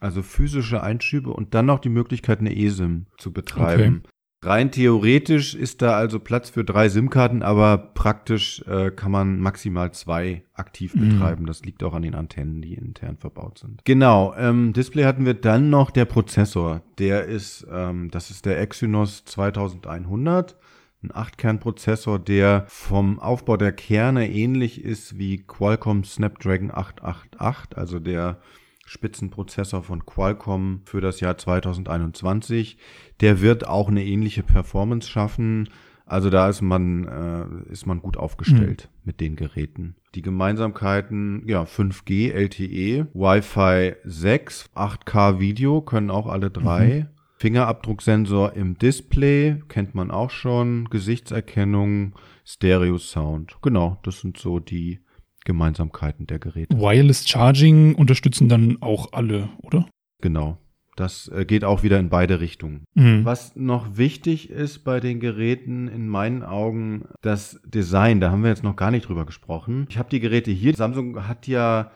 also 0.00 0.22
physische 0.22 0.82
Einschübe 0.82 1.32
und 1.32 1.54
dann 1.54 1.64
noch 1.64 1.78
die 1.78 1.88
Möglichkeit, 1.88 2.40
eine 2.40 2.54
eSIM 2.54 3.06
zu 3.16 3.32
betreiben. 3.32 4.02
Okay. 4.04 4.12
Rein 4.44 4.70
theoretisch 4.72 5.54
ist 5.54 5.80
da 5.82 5.96
also 5.96 6.18
Platz 6.18 6.50
für 6.50 6.64
drei 6.64 6.88
SIM-Karten, 6.88 7.42
aber 7.42 7.78
praktisch 7.78 8.62
äh, 8.66 8.90
kann 8.90 9.12
man 9.12 9.38
maximal 9.38 9.92
zwei 9.92 10.42
aktiv 10.52 10.94
mhm. 10.94 11.08
betreiben. 11.08 11.46
Das 11.46 11.64
liegt 11.64 11.82
auch 11.84 11.94
an 11.94 12.02
den 12.02 12.16
Antennen, 12.16 12.60
die 12.60 12.74
intern 12.74 13.16
verbaut 13.16 13.58
sind. 13.58 13.82
Genau, 13.84 14.34
ähm, 14.36 14.74
Display 14.74 15.04
hatten 15.04 15.24
wir 15.24 15.34
dann 15.34 15.70
noch 15.70 15.90
der 15.90 16.04
Prozessor. 16.04 16.82
Der 16.98 17.24
ist, 17.24 17.66
ähm, 17.72 18.10
das 18.10 18.30
ist 18.30 18.44
der 18.44 18.60
Exynos 18.60 19.24
2100 19.24 20.58
ein 21.02 21.10
8-Kern-Prozessor, 21.10 22.18
der 22.18 22.64
vom 22.68 23.18
Aufbau 23.18 23.56
der 23.56 23.72
Kerne 23.72 24.30
ähnlich 24.30 24.84
ist 24.84 25.18
wie 25.18 25.38
Qualcomm 25.38 26.04
Snapdragon 26.04 26.70
888, 26.70 27.76
also 27.76 27.98
der 27.98 28.40
Spitzenprozessor 28.86 29.82
von 29.82 30.04
Qualcomm 30.04 30.82
für 30.84 31.00
das 31.00 31.20
Jahr 31.20 31.38
2021. 31.38 32.78
Der 33.20 33.40
wird 33.40 33.66
auch 33.66 33.88
eine 33.88 34.04
ähnliche 34.04 34.42
Performance 34.42 35.08
schaffen. 35.08 35.68
Also 36.04 36.30
da 36.30 36.48
ist 36.48 36.62
man, 36.62 37.06
äh, 37.06 37.72
ist 37.72 37.86
man 37.86 38.02
gut 38.02 38.16
aufgestellt 38.16 38.90
mhm. 38.90 39.00
mit 39.04 39.20
den 39.20 39.36
Geräten. 39.36 39.96
Die 40.14 40.22
Gemeinsamkeiten, 40.22 41.42
ja, 41.46 41.62
5G, 41.62 42.32
LTE, 42.32 43.06
Wi-Fi 43.14 43.96
6, 44.04 44.70
8K 44.74 45.40
Video 45.40 45.80
können 45.80 46.10
auch 46.10 46.26
alle 46.26 46.50
drei. 46.50 47.08
Mhm. 47.08 47.21
Fingerabdrucksensor 47.42 48.52
im 48.52 48.78
Display, 48.78 49.56
kennt 49.66 49.96
man 49.96 50.12
auch 50.12 50.30
schon, 50.30 50.88
Gesichtserkennung, 50.90 52.14
Stereo 52.44 52.98
Sound. 52.98 53.56
Genau, 53.62 53.98
das 54.04 54.20
sind 54.20 54.38
so 54.38 54.60
die 54.60 55.00
Gemeinsamkeiten 55.44 56.28
der 56.28 56.38
Geräte. 56.38 56.78
Wireless 56.78 57.28
Charging 57.28 57.96
unterstützen 57.96 58.48
dann 58.48 58.78
auch 58.80 59.12
alle, 59.12 59.48
oder? 59.60 59.88
Genau. 60.20 60.58
Das 60.94 61.26
äh, 61.34 61.44
geht 61.44 61.64
auch 61.64 61.82
wieder 61.82 61.98
in 61.98 62.10
beide 62.10 62.38
Richtungen. 62.38 62.84
Mhm. 62.94 63.24
Was 63.24 63.56
noch 63.56 63.96
wichtig 63.96 64.48
ist 64.48 64.84
bei 64.84 65.00
den 65.00 65.18
Geräten, 65.18 65.88
in 65.88 66.06
meinen 66.06 66.44
Augen, 66.44 67.06
das 67.22 67.60
Design. 67.64 68.20
Da 68.20 68.30
haben 68.30 68.44
wir 68.44 68.50
jetzt 68.50 68.62
noch 68.62 68.76
gar 68.76 68.92
nicht 68.92 69.08
drüber 69.08 69.26
gesprochen. 69.26 69.86
Ich 69.90 69.98
habe 69.98 70.10
die 70.10 70.20
Geräte 70.20 70.52
hier. 70.52 70.76
Samsung 70.76 71.26
hat 71.26 71.48
ja 71.48 71.90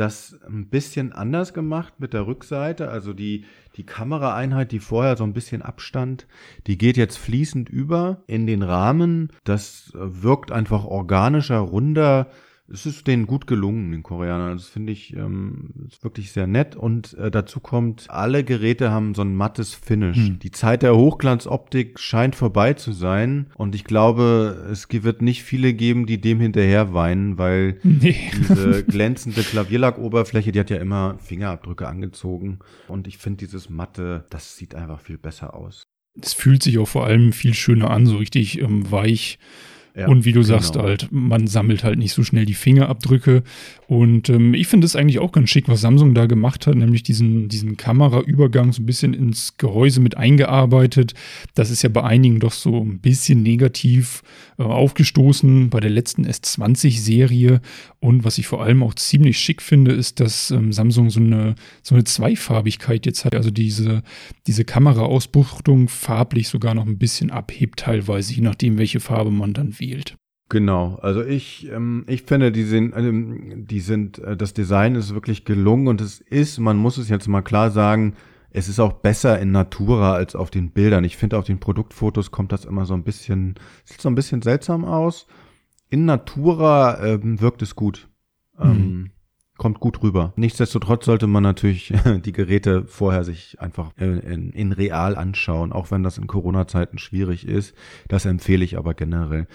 das 0.00 0.40
ein 0.48 0.68
bisschen 0.68 1.12
anders 1.12 1.52
gemacht 1.52 1.94
mit 1.98 2.14
der 2.14 2.26
Rückseite. 2.26 2.88
Also 2.88 3.12
die, 3.12 3.44
die 3.76 3.84
Kameraeinheit, 3.84 4.72
die 4.72 4.78
vorher 4.78 5.16
so 5.16 5.24
ein 5.24 5.34
bisschen 5.34 5.60
abstand, 5.60 6.26
die 6.66 6.78
geht 6.78 6.96
jetzt 6.96 7.18
fließend 7.18 7.68
über 7.68 8.22
in 8.26 8.46
den 8.46 8.62
Rahmen. 8.62 9.30
Das 9.44 9.92
wirkt 9.94 10.52
einfach 10.52 10.86
organischer, 10.86 11.58
runder 11.58 12.28
es 12.72 12.86
ist 12.86 13.06
denen 13.06 13.26
gut 13.26 13.46
gelungen, 13.46 13.90
den 13.90 14.02
Koreanern. 14.02 14.56
Das 14.56 14.68
finde 14.68 14.92
ich 14.92 15.14
ähm, 15.14 15.70
ist 15.88 16.04
wirklich 16.04 16.32
sehr 16.32 16.46
nett. 16.46 16.76
Und 16.76 17.14
äh, 17.14 17.30
dazu 17.30 17.60
kommt, 17.60 18.06
alle 18.08 18.44
Geräte 18.44 18.90
haben 18.90 19.14
so 19.14 19.22
ein 19.22 19.34
mattes 19.34 19.74
Finish. 19.74 20.16
Hm. 20.16 20.38
Die 20.38 20.50
Zeit 20.50 20.82
der 20.82 20.96
Hochglanzoptik 20.96 21.98
scheint 21.98 22.36
vorbei 22.36 22.74
zu 22.74 22.92
sein. 22.92 23.46
Und 23.56 23.74
ich 23.74 23.84
glaube, 23.84 24.68
es 24.70 24.88
wird 24.90 25.22
nicht 25.22 25.42
viele 25.42 25.74
geben, 25.74 26.06
die 26.06 26.20
dem 26.20 26.40
hinterher 26.40 26.94
weinen, 26.94 27.38
weil 27.38 27.78
nee. 27.82 28.30
diese 28.32 28.84
glänzende 28.84 29.42
Klavierlackoberfläche, 29.42 30.52
die 30.52 30.60
hat 30.60 30.70
ja 30.70 30.78
immer 30.78 31.18
Fingerabdrücke 31.18 31.88
angezogen. 31.88 32.60
Und 32.86 33.08
ich 33.08 33.18
finde 33.18 33.38
dieses 33.38 33.68
matte, 33.68 34.26
das 34.30 34.56
sieht 34.56 34.74
einfach 34.74 35.00
viel 35.00 35.18
besser 35.18 35.54
aus. 35.54 35.82
Es 36.20 36.32
fühlt 36.32 36.62
sich 36.62 36.78
auch 36.78 36.88
vor 36.88 37.06
allem 37.06 37.32
viel 37.32 37.54
schöner 37.54 37.90
an, 37.90 38.06
so 38.06 38.16
richtig 38.16 38.60
ähm, 38.60 38.90
weich 38.90 39.38
ja, 39.94 40.06
und 40.06 40.24
wie 40.24 40.32
du 40.32 40.40
genau. 40.40 40.54
sagst, 40.54 40.76
halt, 40.76 41.08
man 41.10 41.46
sammelt 41.46 41.82
halt 41.82 41.98
nicht 41.98 42.12
so 42.12 42.22
schnell 42.22 42.46
die 42.46 42.54
Fingerabdrücke. 42.54 43.42
Und 43.88 44.28
ähm, 44.28 44.54
ich 44.54 44.68
finde 44.68 44.84
es 44.84 44.94
eigentlich 44.94 45.18
auch 45.18 45.32
ganz 45.32 45.50
schick, 45.50 45.68
was 45.68 45.80
Samsung 45.80 46.14
da 46.14 46.26
gemacht 46.26 46.68
hat, 46.68 46.76
nämlich 46.76 47.02
diesen, 47.02 47.48
diesen 47.48 47.76
Kameraübergang 47.76 48.72
so 48.72 48.82
ein 48.82 48.86
bisschen 48.86 49.14
ins 49.14 49.56
Gehäuse 49.56 50.00
mit 50.00 50.16
eingearbeitet. 50.16 51.14
Das 51.54 51.70
ist 51.70 51.82
ja 51.82 51.88
bei 51.88 52.04
einigen 52.04 52.38
doch 52.38 52.52
so 52.52 52.80
ein 52.80 53.00
bisschen 53.00 53.42
negativ 53.42 54.22
äh, 54.58 54.62
aufgestoßen 54.62 55.70
bei 55.70 55.80
der 55.80 55.90
letzten 55.90 56.24
S20-Serie. 56.24 57.60
Und 57.98 58.24
was 58.24 58.38
ich 58.38 58.46
vor 58.46 58.62
allem 58.62 58.84
auch 58.84 58.94
ziemlich 58.94 59.38
schick 59.38 59.60
finde, 59.60 59.90
ist, 59.90 60.20
dass 60.20 60.52
ähm, 60.52 60.72
Samsung 60.72 61.10
so 61.10 61.18
eine, 61.18 61.56
so 61.82 61.96
eine 61.96 62.04
Zweifarbigkeit 62.04 63.06
jetzt 63.06 63.24
hat. 63.24 63.34
Also 63.34 63.50
diese, 63.50 64.02
diese 64.46 64.64
Kameraausbuchtung 64.64 65.88
farblich 65.88 66.48
sogar 66.48 66.74
noch 66.74 66.86
ein 66.86 66.98
bisschen 66.98 67.32
abhebt 67.32 67.80
teilweise, 67.80 68.34
je 68.34 68.42
nachdem, 68.42 68.78
welche 68.78 69.00
Farbe 69.00 69.32
man 69.32 69.52
dann 69.52 69.79
wählt. 69.80 70.16
Genau, 70.48 70.96
also 70.96 71.22
ich, 71.22 71.70
ähm, 71.70 72.04
ich 72.08 72.22
finde, 72.22 72.50
die 72.50 72.64
sind, 72.64 72.92
äh, 72.92 73.12
die 73.56 73.80
sind, 73.80 74.18
äh, 74.18 74.36
das 74.36 74.52
Design 74.52 74.96
ist 74.96 75.14
wirklich 75.14 75.44
gelungen 75.44 75.86
und 75.86 76.00
es 76.00 76.20
ist, 76.20 76.58
man 76.58 76.76
muss 76.76 76.98
es 76.98 77.08
jetzt 77.08 77.28
mal 77.28 77.42
klar 77.42 77.70
sagen, 77.70 78.14
es 78.50 78.68
ist 78.68 78.80
auch 78.80 78.94
besser 78.94 79.38
in 79.38 79.52
Natura 79.52 80.14
als 80.14 80.34
auf 80.34 80.50
den 80.50 80.72
Bildern. 80.72 81.04
Ich 81.04 81.16
finde, 81.16 81.38
auf 81.38 81.44
den 81.44 81.60
Produktfotos 81.60 82.32
kommt 82.32 82.50
das 82.50 82.64
immer 82.64 82.84
so 82.84 82.94
ein 82.94 83.04
bisschen, 83.04 83.54
sieht 83.84 84.00
so 84.00 84.08
ein 84.08 84.16
bisschen 84.16 84.42
seltsam 84.42 84.84
aus. 84.84 85.28
In 85.88 86.04
Natura 86.04 87.04
ähm, 87.04 87.40
wirkt 87.40 87.62
es 87.62 87.76
gut. 87.76 88.08
Ähm, 88.58 88.72
mhm. 88.72 89.10
Kommt 89.60 89.78
gut 89.78 90.02
rüber. 90.02 90.32
Nichtsdestotrotz 90.36 91.04
sollte 91.04 91.26
man 91.26 91.42
natürlich 91.42 91.92
die 92.24 92.32
Geräte 92.32 92.86
vorher 92.86 93.24
sich 93.24 93.60
einfach 93.60 93.92
in, 93.98 94.18
in, 94.18 94.50
in 94.52 94.72
real 94.72 95.16
anschauen, 95.16 95.70
auch 95.70 95.90
wenn 95.90 96.02
das 96.02 96.16
in 96.16 96.26
Corona-Zeiten 96.26 96.96
schwierig 96.96 97.46
ist. 97.46 97.76
Das 98.08 98.24
empfehle 98.24 98.64
ich 98.64 98.78
aber 98.78 98.94
generell. 98.94 99.46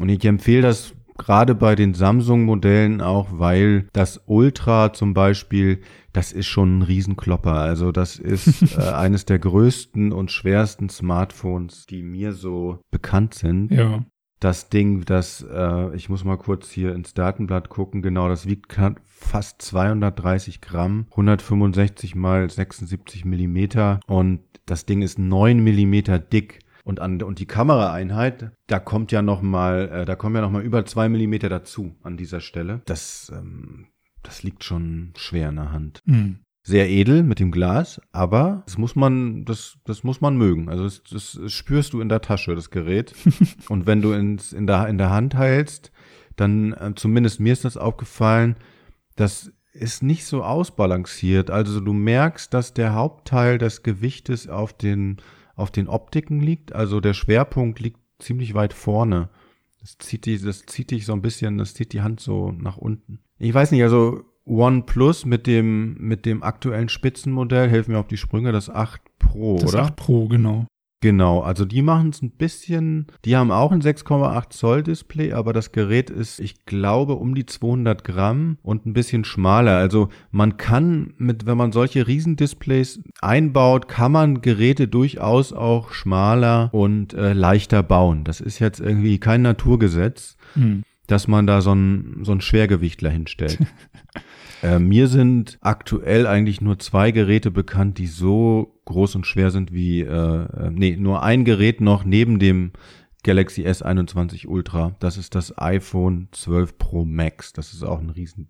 Und 0.00 0.10
ich 0.10 0.22
empfehle 0.26 0.60
das 0.60 0.94
gerade 1.16 1.54
bei 1.54 1.76
den 1.76 1.94
Samsung-Modellen 1.94 3.00
auch, 3.00 3.28
weil 3.38 3.88
das 3.94 4.22
Ultra 4.26 4.92
zum 4.92 5.14
Beispiel, 5.14 5.80
das 6.12 6.32
ist 6.32 6.46
schon 6.46 6.78
ein 6.78 6.82
Riesenklopper. 6.82 7.54
Also 7.54 7.90
das 7.90 8.18
ist 8.18 8.62
äh, 8.78 8.82
eines 8.82 9.24
der 9.24 9.38
größten 9.38 10.12
und 10.12 10.30
schwersten 10.30 10.90
Smartphones, 10.90 11.86
die 11.86 12.02
mir 12.02 12.32
so 12.32 12.80
bekannt 12.90 13.32
sind. 13.32 13.70
Ja. 13.70 14.04
Das 14.44 14.68
Ding, 14.68 15.06
das, 15.06 15.40
äh, 15.40 15.96
ich 15.96 16.10
muss 16.10 16.22
mal 16.22 16.36
kurz 16.36 16.70
hier 16.70 16.94
ins 16.94 17.14
Datenblatt 17.14 17.70
gucken, 17.70 18.02
genau, 18.02 18.28
das 18.28 18.46
wiegt 18.46 18.68
fast 19.02 19.62
230 19.62 20.60
Gramm, 20.60 21.06
165 21.12 22.14
mal 22.14 22.50
76 22.50 23.24
Millimeter 23.24 24.00
und 24.06 24.40
das 24.66 24.84
Ding 24.84 25.00
ist 25.00 25.18
9 25.18 25.64
Millimeter 25.64 26.18
dick. 26.18 26.58
Und 26.84 27.00
an 27.00 27.22
und 27.22 27.38
die 27.38 27.46
Kameraeinheit, 27.46 28.50
da 28.66 28.80
kommt 28.80 29.12
ja 29.12 29.22
noch 29.22 29.42
äh, 29.90 30.04
da 30.04 30.14
kommen 30.14 30.36
ja 30.36 30.42
noch 30.42 30.50
mal 30.50 30.62
über 30.62 30.84
zwei 30.84 31.08
Millimeter 31.08 31.48
dazu 31.48 31.96
an 32.02 32.18
dieser 32.18 32.40
Stelle. 32.40 32.82
Das, 32.84 33.32
ähm, 33.34 33.86
das 34.22 34.42
liegt 34.42 34.62
schon 34.62 35.14
schwer 35.16 35.48
in 35.48 35.56
der 35.56 35.72
Hand. 35.72 36.02
Mhm. 36.04 36.43
Sehr 36.66 36.88
edel 36.88 37.22
mit 37.22 37.40
dem 37.40 37.50
Glas, 37.50 38.00
aber 38.10 38.62
das 38.64 38.78
muss 38.78 38.96
man, 38.96 39.44
das, 39.44 39.76
das 39.84 40.02
muss 40.02 40.22
man 40.22 40.36
mögen. 40.36 40.70
Also 40.70 40.84
das, 40.84 41.02
das, 41.04 41.38
das 41.40 41.52
spürst 41.52 41.92
du 41.92 42.00
in 42.00 42.08
der 42.08 42.22
Tasche, 42.22 42.54
das 42.54 42.70
Gerät. 42.70 43.14
und 43.68 43.86
wenn 43.86 44.00
du 44.00 44.12
ins, 44.12 44.52
in, 44.52 44.66
der, 44.66 44.88
in 44.88 44.96
der 44.96 45.10
Hand 45.10 45.34
hältst, 45.34 45.92
dann, 46.36 46.72
äh, 46.72 46.92
zumindest 46.96 47.38
mir 47.38 47.52
ist 47.52 47.64
das 47.64 47.76
aufgefallen, 47.76 48.56
das 49.14 49.52
ist 49.72 50.02
nicht 50.02 50.24
so 50.24 50.42
ausbalanciert. 50.42 51.50
Also 51.50 51.80
du 51.80 51.92
merkst, 51.92 52.54
dass 52.54 52.72
der 52.72 52.94
Hauptteil 52.94 53.58
des 53.58 53.82
Gewichtes 53.82 54.48
auf 54.48 54.72
den 54.72 55.20
auf 55.56 55.70
den 55.70 55.88
Optiken 55.88 56.40
liegt. 56.40 56.74
Also 56.74 57.00
der 57.00 57.14
Schwerpunkt 57.14 57.80
liegt 57.80 58.00
ziemlich 58.18 58.54
weit 58.54 58.72
vorne. 58.72 59.30
Das 59.80 59.98
zieht 59.98 60.26
dich, 60.26 60.42
das 60.42 60.64
zieht 60.66 60.90
dich 60.90 61.06
so 61.06 61.12
ein 61.12 61.22
bisschen, 61.22 61.58
das 61.58 61.74
zieht 61.74 61.92
die 61.92 62.02
Hand 62.02 62.20
so 62.20 62.52
nach 62.52 62.76
unten. 62.76 63.20
Ich 63.38 63.52
weiß 63.52 63.70
nicht, 63.70 63.82
also 63.82 64.24
OnePlus 64.46 65.24
mit 65.24 65.46
dem, 65.46 65.96
mit 65.98 66.26
dem 66.26 66.42
aktuellen 66.42 66.88
Spitzenmodell, 66.88 67.68
helfen 67.68 67.92
mir 67.92 67.98
auf 67.98 68.08
die 68.08 68.16
Sprünge, 68.16 68.52
das 68.52 68.70
8 68.70 69.00
Pro, 69.18 69.56
das 69.56 69.70
oder? 69.70 69.78
Das 69.78 69.86
8 69.88 69.96
Pro, 69.96 70.28
genau. 70.28 70.66
Genau, 71.04 71.40
also 71.40 71.66
die 71.66 71.82
machen 71.82 72.08
es 72.08 72.22
ein 72.22 72.30
bisschen, 72.30 73.08
die 73.26 73.36
haben 73.36 73.50
auch 73.50 73.72
ein 73.72 73.82
6,8 73.82 74.48
Zoll 74.48 74.82
Display, 74.82 75.34
aber 75.34 75.52
das 75.52 75.70
Gerät 75.70 76.08
ist, 76.08 76.40
ich 76.40 76.64
glaube, 76.64 77.16
um 77.16 77.34
die 77.34 77.44
200 77.44 78.04
Gramm 78.04 78.56
und 78.62 78.86
ein 78.86 78.94
bisschen 78.94 79.24
schmaler. 79.24 79.76
Also 79.76 80.08
man 80.30 80.56
kann 80.56 81.12
mit, 81.18 81.44
wenn 81.44 81.58
man 81.58 81.72
solche 81.72 82.06
Riesendisplays 82.06 83.02
einbaut, 83.20 83.86
kann 83.86 84.12
man 84.12 84.40
Geräte 84.40 84.88
durchaus 84.88 85.52
auch 85.52 85.92
schmaler 85.92 86.70
und 86.72 87.12
äh, 87.12 87.34
leichter 87.34 87.82
bauen. 87.82 88.24
Das 88.24 88.40
ist 88.40 88.58
jetzt 88.58 88.80
irgendwie 88.80 89.18
kein 89.18 89.42
Naturgesetz. 89.42 90.38
Hm 90.54 90.84
dass 91.06 91.28
man 91.28 91.46
da 91.46 91.60
so 91.60 91.72
ein, 91.74 92.20
so 92.22 92.32
ein 92.32 92.40
Schwergewichtler 92.40 93.10
hinstellt. 93.10 93.58
äh, 94.64 94.78
mir 94.78 95.08
sind 95.08 95.58
aktuell 95.60 96.26
eigentlich 96.26 96.62
nur 96.62 96.78
zwei 96.78 97.10
Geräte 97.10 97.50
bekannt, 97.50 97.98
die 97.98 98.06
so 98.06 98.80
groß 98.86 99.14
und 99.16 99.26
schwer 99.26 99.50
sind 99.50 99.72
wie, 99.72 100.00
äh, 100.00 100.06
äh 100.06 100.70
nee, 100.70 100.96
nur 100.96 101.22
ein 101.22 101.44
Gerät 101.44 101.82
noch 101.82 102.04
neben 102.04 102.38
dem 102.38 102.72
Galaxy 103.24 103.66
S21 103.66 104.46
Ultra. 104.46 104.94
Das 105.00 105.16
ist 105.16 105.34
das 105.34 105.56
iPhone 105.58 106.28
12 106.30 106.78
Pro 106.78 107.04
Max. 107.04 107.52
Das 107.52 107.72
ist 107.72 107.82
auch 107.82 107.98
ein 107.98 108.10
riesen, 108.10 108.46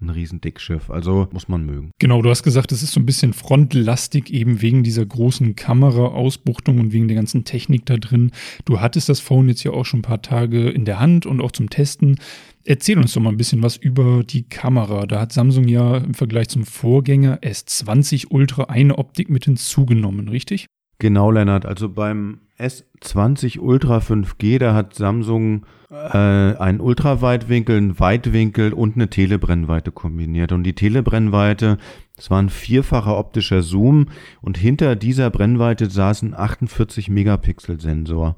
ein 0.00 0.10
riesen 0.10 0.40
Dickschiff. 0.40 0.90
Also 0.90 1.28
muss 1.32 1.48
man 1.48 1.66
mögen. 1.66 1.90
Genau, 1.98 2.22
du 2.22 2.30
hast 2.30 2.44
gesagt, 2.44 2.70
es 2.70 2.82
ist 2.82 2.92
so 2.92 3.00
ein 3.00 3.06
bisschen 3.06 3.32
frontlastig 3.32 4.30
eben 4.30 4.60
wegen 4.62 4.84
dieser 4.84 5.04
großen 5.04 5.56
Kamera-Ausbuchtung 5.56 6.78
und 6.78 6.92
wegen 6.92 7.08
der 7.08 7.16
ganzen 7.16 7.44
Technik 7.44 7.86
da 7.86 7.96
drin. 7.96 8.30
Du 8.66 8.80
hattest 8.80 9.08
das 9.08 9.18
Phone 9.18 9.48
jetzt 9.48 9.64
ja 9.64 9.72
auch 9.72 9.84
schon 9.84 10.00
ein 10.00 10.02
paar 10.02 10.22
Tage 10.22 10.68
in 10.68 10.84
der 10.84 11.00
Hand 11.00 11.26
und 11.26 11.40
auch 11.40 11.52
zum 11.52 11.70
Testen. 11.70 12.20
Erzähl 12.64 12.98
uns 12.98 13.14
doch 13.14 13.22
mal 13.22 13.30
ein 13.30 13.38
bisschen 13.38 13.62
was 13.62 13.76
über 13.78 14.22
die 14.22 14.46
Kamera. 14.46 15.06
Da 15.06 15.20
hat 15.20 15.32
Samsung 15.32 15.68
ja 15.68 15.96
im 15.96 16.12
Vergleich 16.12 16.48
zum 16.48 16.66
Vorgänger 16.66 17.38
S20 17.38 18.26
Ultra 18.28 18.64
eine 18.64 18.98
Optik 18.98 19.30
mit 19.30 19.46
hinzugenommen, 19.46 20.28
richtig? 20.28 20.66
Genau, 20.98 21.30
Lennart. 21.30 21.64
Also 21.64 21.88
beim 21.88 22.40
S20 22.58 23.60
Ultra 23.60 23.98
5G, 23.98 24.58
da 24.58 24.74
hat 24.74 24.94
Samsung 24.94 25.64
äh, 25.90 26.16
einen 26.16 26.80
Ultraweitwinkel, 26.80 27.76
einen 27.76 28.00
Weitwinkel 28.00 28.72
und 28.72 28.96
eine 28.96 29.08
Telebrennweite 29.08 29.92
kombiniert. 29.92 30.50
Und 30.50 30.64
die 30.64 30.74
Telebrennweite, 30.74 31.78
das 32.16 32.30
war 32.30 32.42
ein 32.42 32.50
vierfacher 32.50 33.16
optischer 33.16 33.62
Zoom 33.62 34.06
und 34.40 34.58
hinter 34.58 34.96
dieser 34.96 35.30
Brennweite 35.30 35.88
saß 35.88 36.22
ein 36.22 36.34
48 36.34 37.08
Megapixel 37.08 37.80
Sensor. 37.80 38.36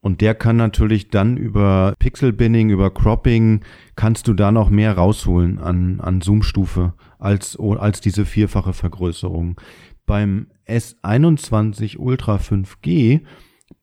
Und 0.00 0.20
der 0.20 0.34
kann 0.34 0.56
natürlich 0.56 1.10
dann 1.10 1.36
über 1.36 1.94
Pixel-Binning, 2.00 2.70
über 2.70 2.92
Cropping, 2.92 3.60
kannst 3.94 4.26
du 4.26 4.32
da 4.32 4.50
noch 4.50 4.68
mehr 4.68 4.96
rausholen 4.96 5.60
an, 5.60 6.00
an 6.00 6.20
Zoom-Stufe 6.20 6.94
als, 7.20 7.56
als 7.56 8.00
diese 8.00 8.24
vierfache 8.24 8.72
Vergrößerung. 8.72 9.60
Beim 10.06 10.48
S21 10.66 11.98
Ultra 11.98 12.36
5G 12.36 13.20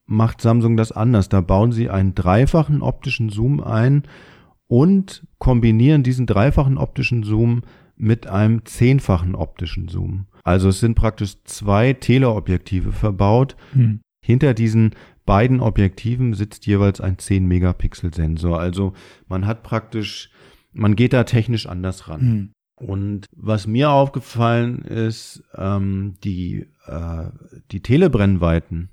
macht 0.05 0.41
Samsung 0.41 0.75
das 0.75 0.91
anders. 0.91 1.29
Da 1.29 1.41
bauen 1.41 1.71
sie 1.71 1.89
einen 1.89 2.15
dreifachen 2.15 2.81
optischen 2.81 3.29
Zoom 3.29 3.61
ein 3.61 4.03
und 4.67 5.27
kombinieren 5.37 6.03
diesen 6.03 6.25
dreifachen 6.25 6.77
optischen 6.77 7.23
Zoom 7.23 7.61
mit 7.95 8.27
einem 8.27 8.65
zehnfachen 8.65 9.35
optischen 9.35 9.87
Zoom. 9.89 10.27
Also 10.43 10.69
es 10.69 10.79
sind 10.79 10.95
praktisch 10.95 11.43
zwei 11.43 11.93
Teleobjektive 11.93 12.91
verbaut. 12.91 13.55
Hm. 13.73 13.99
Hinter 14.23 14.53
diesen 14.53 14.95
beiden 15.25 15.59
Objektiven 15.59 16.33
sitzt 16.33 16.65
jeweils 16.65 17.01
ein 17.01 17.17
10 17.17 17.45
Megapixel 17.45 18.13
Sensor. 18.13 18.59
Also 18.59 18.93
man 19.27 19.45
hat 19.45 19.63
praktisch, 19.63 20.31
man 20.71 20.95
geht 20.95 21.13
da 21.13 21.23
technisch 21.23 21.67
anders 21.67 22.07
ran. 22.07 22.21
Hm. 22.21 22.51
Und 22.79 23.27
was 23.35 23.67
mir 23.67 23.91
aufgefallen 23.91 24.83
ist, 24.83 25.43
ähm, 25.55 26.15
die, 26.23 26.67
äh, 26.87 27.25
die 27.71 27.81
Telebrennweiten 27.81 28.89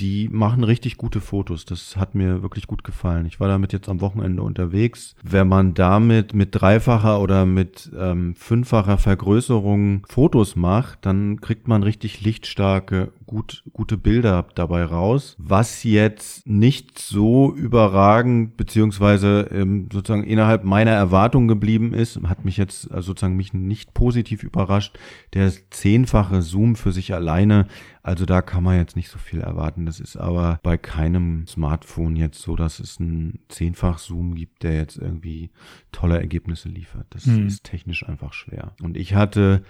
die 0.00 0.28
machen 0.30 0.62
richtig 0.62 0.96
gute 0.96 1.20
Fotos. 1.20 1.64
Das 1.64 1.96
hat 1.96 2.14
mir 2.14 2.42
wirklich 2.42 2.66
gut 2.66 2.84
gefallen. 2.84 3.26
Ich 3.26 3.40
war 3.40 3.48
damit 3.48 3.72
jetzt 3.72 3.88
am 3.88 4.00
Wochenende 4.00 4.42
unterwegs. 4.42 5.14
Wenn 5.22 5.48
man 5.48 5.74
damit 5.74 6.34
mit 6.34 6.50
dreifacher 6.52 7.20
oder 7.20 7.46
mit 7.46 7.90
ähm, 7.98 8.34
fünffacher 8.36 8.98
Vergrößerung 8.98 10.06
Fotos 10.08 10.54
macht, 10.54 11.04
dann 11.04 11.40
kriegt 11.40 11.66
man 11.66 11.82
richtig 11.82 12.20
lichtstarke, 12.20 13.12
gut, 13.26 13.64
gute 13.72 13.98
Bilder 13.98 14.46
dabei 14.54 14.84
raus. 14.84 15.34
Was 15.38 15.82
jetzt 15.82 16.46
nicht 16.46 16.98
so 16.98 17.52
überragend 17.54 18.56
beziehungsweise 18.56 19.48
ähm, 19.50 19.88
sozusagen 19.92 20.24
innerhalb 20.24 20.64
meiner 20.64 20.92
Erwartung 20.92 21.48
geblieben 21.48 21.92
ist, 21.92 22.20
hat 22.24 22.44
mich 22.44 22.56
jetzt 22.56 22.90
also 22.92 23.08
sozusagen 23.08 23.36
mich 23.36 23.52
nicht 23.52 23.94
positiv 23.94 24.42
überrascht. 24.42 24.98
Der 25.34 25.50
zehnfache 25.70 26.42
Zoom 26.42 26.76
für 26.76 26.92
sich 26.92 27.14
alleine 27.14 27.66
also 28.08 28.24
da 28.24 28.40
kann 28.40 28.62
man 28.62 28.78
jetzt 28.78 28.96
nicht 28.96 29.10
so 29.10 29.18
viel 29.18 29.42
erwarten. 29.42 29.84
Das 29.88 30.00
ist 30.00 30.18
aber 30.18 30.60
bei 30.62 30.76
keinem 30.76 31.46
Smartphone 31.46 32.14
jetzt 32.14 32.42
so, 32.42 32.56
dass 32.56 32.78
es 32.78 33.00
einen 33.00 33.38
Zehnfach-Zoom 33.48 34.34
gibt, 34.34 34.62
der 34.62 34.76
jetzt 34.76 34.98
irgendwie 34.98 35.50
tolle 35.92 36.18
Ergebnisse 36.18 36.68
liefert. 36.68 37.06
Das 37.08 37.24
hm. 37.24 37.46
ist 37.46 37.64
technisch 37.64 38.06
einfach 38.06 38.34
schwer. 38.34 38.74
Und 38.82 38.98
ich 38.98 39.14
hatte 39.14 39.62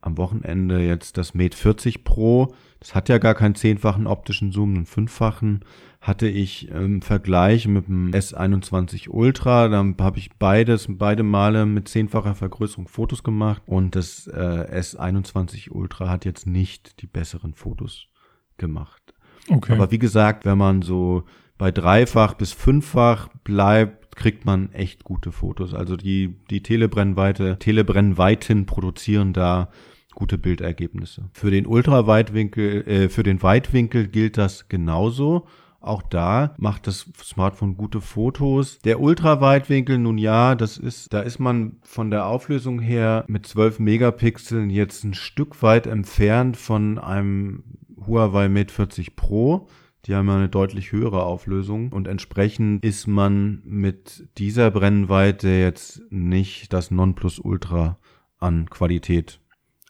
am 0.00 0.16
Wochenende 0.16 0.80
jetzt 0.80 1.18
das 1.18 1.34
Mate 1.34 1.54
40 1.54 2.02
Pro. 2.02 2.54
Das 2.80 2.94
hat 2.94 3.10
ja 3.10 3.18
gar 3.18 3.34
keinen 3.34 3.56
zehnfachen 3.56 4.06
optischen 4.06 4.52
Zoom, 4.52 4.74
einen 4.74 4.86
fünffachen 4.86 5.64
hatte 6.00 6.28
ich 6.28 6.68
im 6.68 7.02
Vergleich 7.02 7.66
mit 7.66 7.88
dem 7.88 8.12
S21 8.12 9.10
Ultra, 9.10 9.68
dann 9.68 9.96
habe 9.98 10.18
ich 10.18 10.30
beides, 10.38 10.86
beide 10.88 11.24
Male 11.24 11.66
mit 11.66 11.88
zehnfacher 11.88 12.34
Vergrößerung 12.34 12.88
Fotos 12.88 13.22
gemacht 13.22 13.62
und 13.66 13.96
das 13.96 14.28
äh, 14.28 14.80
S21 14.80 15.70
Ultra 15.70 16.08
hat 16.08 16.24
jetzt 16.24 16.46
nicht 16.46 17.02
die 17.02 17.08
besseren 17.08 17.52
Fotos 17.52 18.06
gemacht. 18.58 19.14
Okay. 19.48 19.72
Aber 19.72 19.90
wie 19.90 19.98
gesagt, 19.98 20.44
wenn 20.44 20.58
man 20.58 20.82
so 20.82 21.24
bei 21.56 21.70
dreifach 21.70 22.34
bis 22.34 22.52
fünffach 22.52 23.28
bleibt, 23.44 24.16
kriegt 24.16 24.44
man 24.44 24.72
echt 24.72 25.04
gute 25.04 25.32
Fotos. 25.32 25.74
Also 25.74 25.96
die, 25.96 26.36
die 26.50 26.62
Telebrennweite, 26.62 27.58
Telebrennweiten 27.58 28.66
produzieren 28.66 29.32
da 29.32 29.70
gute 30.14 30.38
Bildergebnisse. 30.38 31.30
Für 31.32 31.50
den 31.50 31.66
Ultraweitwinkel, 31.66 32.88
äh, 32.88 33.08
für 33.08 33.22
den 33.22 33.42
Weitwinkel 33.42 34.08
gilt 34.08 34.36
das 34.36 34.68
genauso. 34.68 35.46
Auch 35.80 36.02
da 36.02 36.56
macht 36.58 36.88
das 36.88 37.08
Smartphone 37.22 37.76
gute 37.76 38.00
Fotos. 38.00 38.80
Der 38.80 39.00
Ultraweitwinkel, 39.00 39.96
nun 39.98 40.18
ja, 40.18 40.56
das 40.56 40.76
ist, 40.76 41.12
da 41.12 41.20
ist 41.20 41.38
man 41.38 41.76
von 41.82 42.10
der 42.10 42.26
Auflösung 42.26 42.80
her 42.80 43.24
mit 43.28 43.46
12 43.46 43.78
Megapixeln 43.78 44.70
jetzt 44.70 45.04
ein 45.04 45.14
Stück 45.14 45.62
weit 45.62 45.86
entfernt 45.86 46.56
von 46.56 46.98
einem 46.98 47.62
Huawei 48.08 48.48
Mate 48.48 48.72
40 48.72 49.14
Pro. 49.14 49.68
Die 50.06 50.14
haben 50.14 50.28
ja 50.28 50.36
eine 50.36 50.48
deutlich 50.48 50.92
höhere 50.92 51.24
Auflösung 51.24 51.92
und 51.92 52.08
entsprechend 52.08 52.84
ist 52.84 53.06
man 53.06 53.60
mit 53.64 54.28
dieser 54.38 54.70
Brennweite 54.70 55.48
jetzt 55.48 56.02
nicht 56.10 56.72
das 56.72 56.90
Nonplusultra 56.90 57.98
an 58.38 58.70
Qualität. 58.70 59.40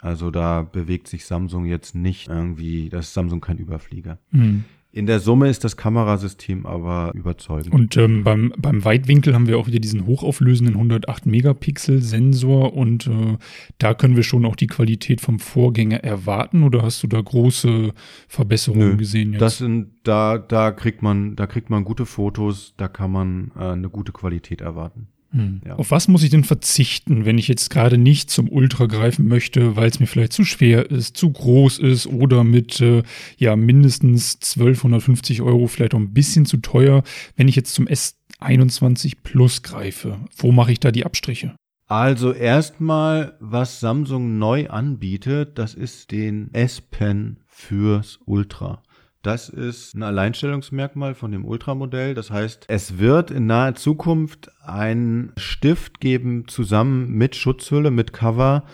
Also 0.00 0.30
da 0.30 0.62
bewegt 0.62 1.08
sich 1.08 1.24
Samsung 1.24 1.66
jetzt 1.66 1.94
nicht 1.94 2.28
irgendwie, 2.28 2.88
das 2.88 3.06
ist 3.06 3.14
Samsung 3.14 3.40
kein 3.40 3.58
Überflieger. 3.58 4.18
Mhm. 4.30 4.64
In 4.90 5.04
der 5.04 5.20
Summe 5.20 5.50
ist 5.50 5.64
das 5.64 5.76
Kamerasystem 5.76 6.64
aber 6.64 7.12
überzeugend. 7.14 7.74
Und 7.74 7.96
ähm, 7.98 8.24
beim, 8.24 8.54
beim 8.56 8.84
Weitwinkel 8.86 9.34
haben 9.34 9.46
wir 9.46 9.58
auch 9.58 9.66
wieder 9.66 9.80
diesen 9.80 10.06
hochauflösenden 10.06 10.76
108 10.76 11.26
Megapixel 11.26 12.00
Sensor 12.00 12.74
und 12.74 13.06
äh, 13.06 13.36
da 13.76 13.92
können 13.92 14.16
wir 14.16 14.22
schon 14.22 14.46
auch 14.46 14.56
die 14.56 14.66
Qualität 14.66 15.20
vom 15.20 15.40
Vorgänger 15.40 16.02
erwarten 16.02 16.62
oder 16.62 16.82
hast 16.82 17.02
du 17.02 17.06
da 17.06 17.20
große 17.20 17.92
Verbesserungen 18.28 18.92
Nö, 18.92 18.96
gesehen 18.96 19.32
jetzt? 19.32 19.42
Das 19.42 19.58
sind, 19.58 19.90
da, 20.04 20.38
da 20.38 20.72
kriegt 20.72 21.02
man, 21.02 21.36
da 21.36 21.46
kriegt 21.46 21.68
man 21.68 21.84
gute 21.84 22.06
Fotos, 22.06 22.72
da 22.78 22.88
kann 22.88 23.12
man 23.12 23.52
äh, 23.56 23.64
eine 23.64 23.90
gute 23.90 24.12
Qualität 24.12 24.62
erwarten. 24.62 25.08
Hm. 25.30 25.60
Ja. 25.66 25.76
Auf 25.76 25.90
was 25.90 26.08
muss 26.08 26.22
ich 26.22 26.30
denn 26.30 26.44
verzichten, 26.44 27.26
wenn 27.26 27.36
ich 27.36 27.48
jetzt 27.48 27.68
gerade 27.68 27.98
nicht 27.98 28.30
zum 28.30 28.48
Ultra 28.48 28.86
greifen 28.86 29.28
möchte, 29.28 29.76
weil 29.76 29.88
es 29.88 30.00
mir 30.00 30.06
vielleicht 30.06 30.32
zu 30.32 30.44
schwer 30.44 30.90
ist, 30.90 31.16
zu 31.16 31.30
groß 31.30 31.78
ist 31.78 32.06
oder 32.06 32.44
mit 32.44 32.80
äh, 32.80 33.02
ja 33.36 33.54
mindestens 33.54 34.36
1250 34.36 35.42
Euro 35.42 35.66
vielleicht 35.66 35.94
auch 35.94 35.98
ein 35.98 36.14
bisschen 36.14 36.46
zu 36.46 36.56
teuer, 36.58 37.02
wenn 37.36 37.48
ich 37.48 37.56
jetzt 37.56 37.74
zum 37.74 37.86
S21 37.86 39.16
Plus 39.22 39.62
greife? 39.62 40.18
Wo 40.36 40.50
mache 40.50 40.72
ich 40.72 40.80
da 40.80 40.90
die 40.90 41.04
Abstriche? 41.04 41.54
Also 41.88 42.32
erstmal, 42.34 43.36
was 43.40 43.80
Samsung 43.80 44.38
neu 44.38 44.68
anbietet, 44.68 45.58
das 45.58 45.74
ist 45.74 46.10
den 46.10 46.52
S 46.52 46.82
Pen 46.82 47.38
fürs 47.46 48.18
Ultra. 48.26 48.82
Das 49.28 49.50
ist 49.50 49.94
ein 49.94 50.02
Alleinstellungsmerkmal 50.02 51.14
von 51.14 51.30
dem 51.32 51.44
Ultramodell. 51.44 52.14
Das 52.14 52.30
heißt, 52.30 52.64
es 52.68 52.96
wird 52.96 53.30
in 53.30 53.44
naher 53.44 53.74
Zukunft 53.74 54.50
einen 54.64 55.34
Stift 55.36 56.00
geben, 56.00 56.48
zusammen 56.48 57.10
mit 57.10 57.36
Schutzhülle, 57.36 57.90
mit 57.90 58.14
Cover. 58.14 58.64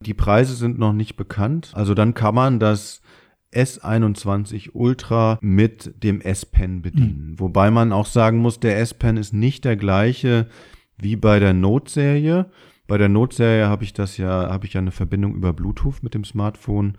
Die 0.00 0.12
Preise 0.12 0.54
sind 0.54 0.78
noch 0.78 0.92
nicht 0.92 1.16
bekannt. 1.16 1.70
Also 1.72 1.94
dann 1.94 2.12
kann 2.12 2.34
man 2.34 2.60
das 2.60 3.00
S21 3.54 4.72
Ultra 4.74 5.38
mit 5.40 6.04
dem 6.04 6.20
S-Pen 6.20 6.82
bedienen. 6.82 7.30
Mhm. 7.30 7.40
Wobei 7.40 7.70
man 7.70 7.90
auch 7.90 8.04
sagen 8.04 8.36
muss, 8.36 8.60
der 8.60 8.78
S-Pen 8.80 9.16
ist 9.16 9.32
nicht 9.32 9.64
der 9.64 9.76
gleiche 9.76 10.46
wie 10.98 11.16
bei 11.16 11.38
der 11.38 11.54
Note-Serie. 11.54 12.50
Bei 12.86 12.98
der 12.98 13.08
Note-Serie 13.08 13.66
habe 13.66 13.84
ich 13.84 13.94
das 13.94 14.18
ja, 14.18 14.50
habe 14.50 14.66
ich 14.66 14.74
ja 14.74 14.82
eine 14.82 14.90
Verbindung 14.90 15.34
über 15.34 15.54
Bluetooth 15.54 16.02
mit 16.02 16.12
dem 16.12 16.24
Smartphone. 16.24 16.98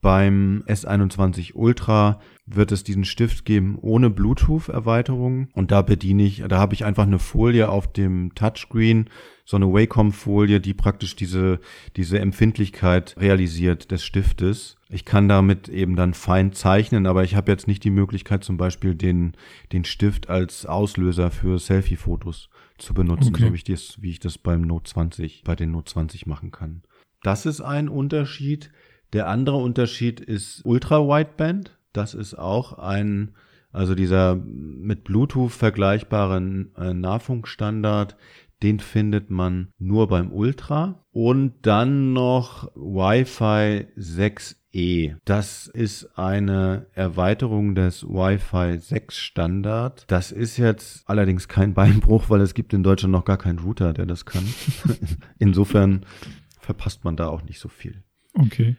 Beim 0.00 0.62
S21 0.66 1.54
Ultra 1.54 2.20
wird 2.46 2.70
es 2.70 2.84
diesen 2.84 3.04
Stift 3.04 3.44
geben 3.44 3.76
ohne 3.80 4.08
Bluetooth-Erweiterung 4.08 5.48
und 5.52 5.70
da 5.72 5.82
bediene 5.82 6.22
ich, 6.22 6.44
da 6.46 6.58
habe 6.58 6.74
ich 6.74 6.84
einfach 6.84 7.02
eine 7.04 7.18
Folie 7.18 7.68
auf 7.68 7.92
dem 7.92 8.34
Touchscreen, 8.34 9.10
so 9.44 9.56
eine 9.56 9.66
Wacom-Folie, 9.66 10.60
die 10.60 10.74
praktisch 10.74 11.16
diese, 11.16 11.60
diese 11.96 12.20
Empfindlichkeit 12.20 13.16
realisiert 13.18 13.90
des 13.90 14.04
Stiftes. 14.04 14.76
Ich 14.88 15.04
kann 15.04 15.28
damit 15.28 15.68
eben 15.68 15.96
dann 15.96 16.14
fein 16.14 16.52
zeichnen, 16.52 17.06
aber 17.06 17.24
ich 17.24 17.34
habe 17.34 17.50
jetzt 17.50 17.66
nicht 17.66 17.82
die 17.82 17.90
Möglichkeit, 17.90 18.44
zum 18.44 18.56
Beispiel 18.56 18.94
den, 18.94 19.32
den 19.72 19.84
Stift 19.84 20.28
als 20.28 20.66
Auslöser 20.66 21.30
für 21.30 21.58
Selfie-Fotos 21.58 22.48
zu 22.78 22.94
benutzen, 22.94 23.34
okay. 23.34 23.46
so 23.46 23.52
wie 23.52 23.56
ich, 23.56 23.64
das, 23.64 24.02
wie 24.02 24.10
ich 24.10 24.20
das 24.20 24.38
beim 24.38 24.62
Note 24.62 24.90
20, 24.90 25.42
bei 25.44 25.56
den 25.56 25.72
Note 25.72 25.92
20 25.92 26.26
machen 26.26 26.50
kann. 26.50 26.82
Das 27.22 27.46
ist 27.46 27.60
ein 27.60 27.88
Unterschied. 27.88 28.70
Der 29.16 29.28
andere 29.28 29.56
Unterschied 29.56 30.20
ist 30.20 30.60
Ultra-Wideband. 30.66 31.78
Das 31.94 32.12
ist 32.12 32.34
auch 32.34 32.78
ein, 32.78 33.34
also 33.72 33.94
dieser 33.94 34.34
mit 34.36 35.04
Bluetooth 35.04 35.52
vergleichbaren 35.52 36.74
äh, 36.76 36.92
Nahfunkstandard, 36.92 38.18
den 38.62 38.78
findet 38.78 39.30
man 39.30 39.68
nur 39.78 40.08
beim 40.08 40.30
Ultra. 40.30 41.06
Und 41.12 41.54
dann 41.62 42.12
noch 42.12 42.70
Wi-Fi 42.74 43.86
6E. 43.96 45.16
Das 45.24 45.66
ist 45.66 46.18
eine 46.18 46.88
Erweiterung 46.92 47.74
des 47.74 48.06
Wi-Fi 48.06 48.76
6 48.78 49.16
Standard. 49.16 50.04
Das 50.08 50.30
ist 50.30 50.58
jetzt 50.58 51.08
allerdings 51.08 51.48
kein 51.48 51.72
Beinbruch, 51.72 52.28
weil 52.28 52.42
es 52.42 52.52
gibt 52.52 52.74
in 52.74 52.82
Deutschland 52.82 53.12
noch 53.12 53.24
gar 53.24 53.38
keinen 53.38 53.60
Router, 53.60 53.94
der 53.94 54.04
das 54.04 54.26
kann. 54.26 54.44
Insofern 55.38 56.04
verpasst 56.60 57.02
man 57.04 57.16
da 57.16 57.28
auch 57.28 57.44
nicht 57.44 57.60
so 57.60 57.70
viel. 57.70 58.02
Okay. 58.34 58.76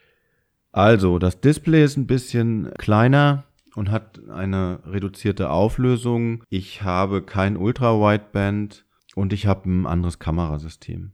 Also, 0.78 1.18
das 1.18 1.42
Display 1.42 1.84
ist 1.84 1.98
ein 1.98 2.06
bisschen 2.06 2.70
kleiner 2.78 3.46
und 3.74 3.90
hat 3.90 4.22
eine 4.30 4.78
reduzierte 4.86 5.50
Auflösung. 5.50 6.44
Ich 6.52 6.84
habe 6.84 7.24
kein 7.24 7.58
Ultra-Wideband 7.58 8.86
und 9.16 9.34
ich 9.34 9.48
habe 9.48 9.68
ein 9.68 9.88
anderes 9.88 10.20
Kamerasystem. 10.20 11.14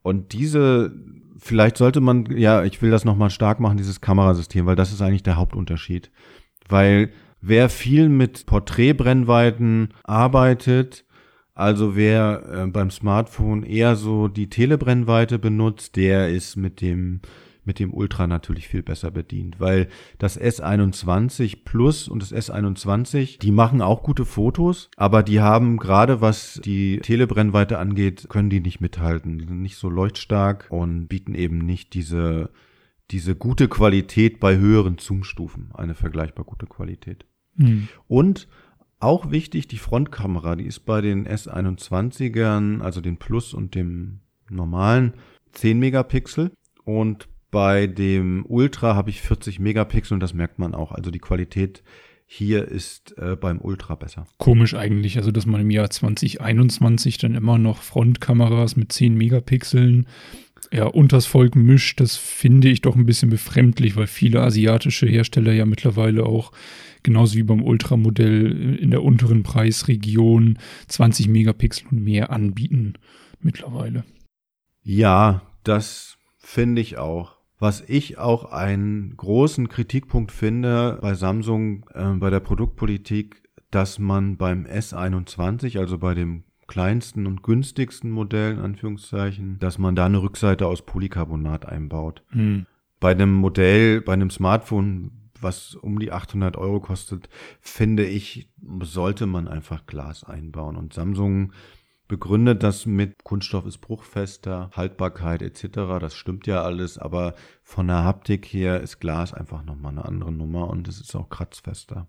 Und 0.00 0.32
diese, 0.32 0.94
vielleicht 1.36 1.76
sollte 1.76 2.00
man, 2.00 2.24
ja, 2.38 2.64
ich 2.64 2.80
will 2.80 2.90
das 2.90 3.04
nochmal 3.04 3.28
stark 3.28 3.60
machen, 3.60 3.76
dieses 3.76 4.00
Kamerasystem, 4.00 4.64
weil 4.64 4.76
das 4.76 4.94
ist 4.94 5.02
eigentlich 5.02 5.22
der 5.22 5.36
Hauptunterschied. 5.36 6.10
Weil 6.70 7.10
wer 7.42 7.68
viel 7.68 8.08
mit 8.08 8.46
Porträtbrennweiten 8.46 9.92
arbeitet, 10.04 11.04
also 11.52 11.96
wer 11.96 12.44
äh, 12.50 12.66
beim 12.66 12.90
Smartphone 12.90 13.62
eher 13.62 13.94
so 13.94 14.28
die 14.28 14.48
Telebrennweite 14.48 15.38
benutzt, 15.38 15.96
der 15.96 16.30
ist 16.30 16.56
mit 16.56 16.80
dem 16.80 17.20
mit 17.64 17.78
dem 17.78 17.94
Ultra 17.94 18.26
natürlich 18.26 18.68
viel 18.68 18.82
besser 18.82 19.10
bedient, 19.10 19.60
weil 19.60 19.88
das 20.18 20.40
S21 20.40 21.64
Plus 21.64 22.08
und 22.08 22.22
das 22.22 22.32
S21, 22.32 23.38
die 23.38 23.52
machen 23.52 23.80
auch 23.80 24.02
gute 24.02 24.24
Fotos, 24.24 24.90
aber 24.96 25.22
die 25.22 25.40
haben 25.40 25.76
gerade 25.76 26.20
was 26.20 26.60
die 26.64 26.98
Telebrennweite 26.98 27.78
angeht, 27.78 28.26
können 28.28 28.50
die 28.50 28.60
nicht 28.60 28.80
mithalten. 28.80 29.38
Die 29.38 29.46
sind 29.46 29.62
nicht 29.62 29.76
so 29.76 29.88
leuchtstark 29.88 30.66
und 30.70 31.08
bieten 31.08 31.34
eben 31.34 31.58
nicht 31.58 31.94
diese 31.94 32.50
diese 33.12 33.36
gute 33.36 33.68
Qualität 33.68 34.40
bei 34.40 34.56
höheren 34.56 34.96
Zoom-Stufen, 34.98 35.70
eine 35.74 35.94
vergleichbar 35.94 36.46
gute 36.46 36.66
Qualität. 36.66 37.26
Mhm. 37.56 37.88
Und 38.08 38.48
auch 39.00 39.30
wichtig, 39.30 39.68
die 39.68 39.78
Frontkamera, 39.78 40.56
die 40.56 40.64
ist 40.64 40.80
bei 40.80 41.00
den 41.00 41.26
S21ern, 41.28 42.80
also 42.80 43.00
den 43.00 43.18
Plus 43.18 43.52
und 43.52 43.74
dem 43.74 44.20
normalen, 44.48 45.14
10 45.52 45.78
Megapixel. 45.78 46.52
Und 46.84 47.28
bei 47.52 47.86
dem 47.86 48.44
Ultra 48.48 48.96
habe 48.96 49.10
ich 49.10 49.20
40 49.20 49.60
Megapixel 49.60 50.14
und 50.14 50.20
das 50.20 50.34
merkt 50.34 50.58
man 50.58 50.74
auch. 50.74 50.90
Also 50.90 51.12
die 51.12 51.20
Qualität 51.20 51.84
hier 52.26 52.66
ist 52.66 53.16
äh, 53.18 53.36
beim 53.36 53.60
Ultra 53.60 53.94
besser. 53.94 54.26
Komisch 54.38 54.74
eigentlich, 54.74 55.18
also 55.18 55.30
dass 55.30 55.44
man 55.44 55.60
im 55.60 55.70
Jahr 55.70 55.90
2021 55.90 57.18
dann 57.18 57.34
immer 57.34 57.58
noch 57.58 57.82
Frontkameras 57.82 58.74
mit 58.76 58.90
10 58.90 59.14
Megapixeln 59.14 60.08
ja, 60.72 60.86
unters 60.86 61.26
Volk 61.26 61.54
mischt, 61.54 62.00
das 62.00 62.16
finde 62.16 62.70
ich 62.70 62.80
doch 62.80 62.96
ein 62.96 63.04
bisschen 63.04 63.28
befremdlich, 63.28 63.96
weil 63.96 64.06
viele 64.06 64.40
asiatische 64.40 65.06
Hersteller 65.06 65.52
ja 65.52 65.66
mittlerweile 65.66 66.24
auch 66.24 66.52
genauso 67.02 67.36
wie 67.36 67.42
beim 67.42 67.62
Ultramodell 67.62 68.78
in 68.78 68.90
der 68.90 69.02
unteren 69.02 69.42
Preisregion 69.42 70.58
20 70.88 71.28
Megapixel 71.28 71.88
und 71.90 72.02
mehr 72.02 72.30
anbieten 72.30 72.94
mittlerweile. 73.40 74.04
Ja, 74.82 75.42
das 75.64 76.16
finde 76.38 76.80
ich 76.80 76.96
auch. 76.96 77.41
Was 77.62 77.80
ich 77.80 78.18
auch 78.18 78.46
einen 78.50 79.16
großen 79.16 79.68
Kritikpunkt 79.68 80.32
finde 80.32 80.98
bei 81.00 81.14
Samsung, 81.14 81.86
äh, 81.94 82.14
bei 82.14 82.28
der 82.28 82.40
Produktpolitik, 82.40 83.40
dass 83.70 84.00
man 84.00 84.36
beim 84.36 84.66
S21, 84.66 85.78
also 85.78 85.96
bei 85.96 86.14
dem 86.14 86.42
kleinsten 86.66 87.24
und 87.24 87.44
günstigsten 87.44 88.10
Modell, 88.10 88.54
in 88.54 88.58
Anführungszeichen, 88.58 89.60
dass 89.60 89.78
man 89.78 89.94
da 89.94 90.06
eine 90.06 90.20
Rückseite 90.20 90.66
aus 90.66 90.84
Polycarbonat 90.84 91.64
einbaut. 91.64 92.24
Hm. 92.30 92.66
Bei 92.98 93.12
einem 93.12 93.32
Modell, 93.32 94.00
bei 94.00 94.14
einem 94.14 94.30
Smartphone, 94.30 95.12
was 95.40 95.76
um 95.76 96.00
die 96.00 96.10
800 96.10 96.56
Euro 96.56 96.80
kostet, 96.80 97.28
finde 97.60 98.04
ich, 98.04 98.48
sollte 98.80 99.26
man 99.26 99.46
einfach 99.46 99.86
Glas 99.86 100.24
einbauen. 100.24 100.74
Und 100.74 100.94
Samsung 100.94 101.52
begründet 102.08 102.62
das 102.62 102.86
mit 102.86 103.24
Kunststoff 103.24 103.66
ist 103.66 103.78
bruchfester, 103.78 104.70
Haltbarkeit 104.74 105.42
etc. 105.42 105.98
Das 106.00 106.14
stimmt 106.14 106.46
ja 106.46 106.62
alles, 106.62 106.98
aber 106.98 107.34
von 107.62 107.86
der 107.86 108.04
Haptik 108.04 108.46
her 108.46 108.80
ist 108.80 109.00
Glas 109.00 109.32
einfach 109.32 109.64
nochmal 109.64 109.92
eine 109.92 110.04
andere 110.04 110.32
Nummer 110.32 110.68
und 110.68 110.88
es 110.88 111.00
ist 111.00 111.14
auch 111.14 111.30
kratzfester. 111.30 112.08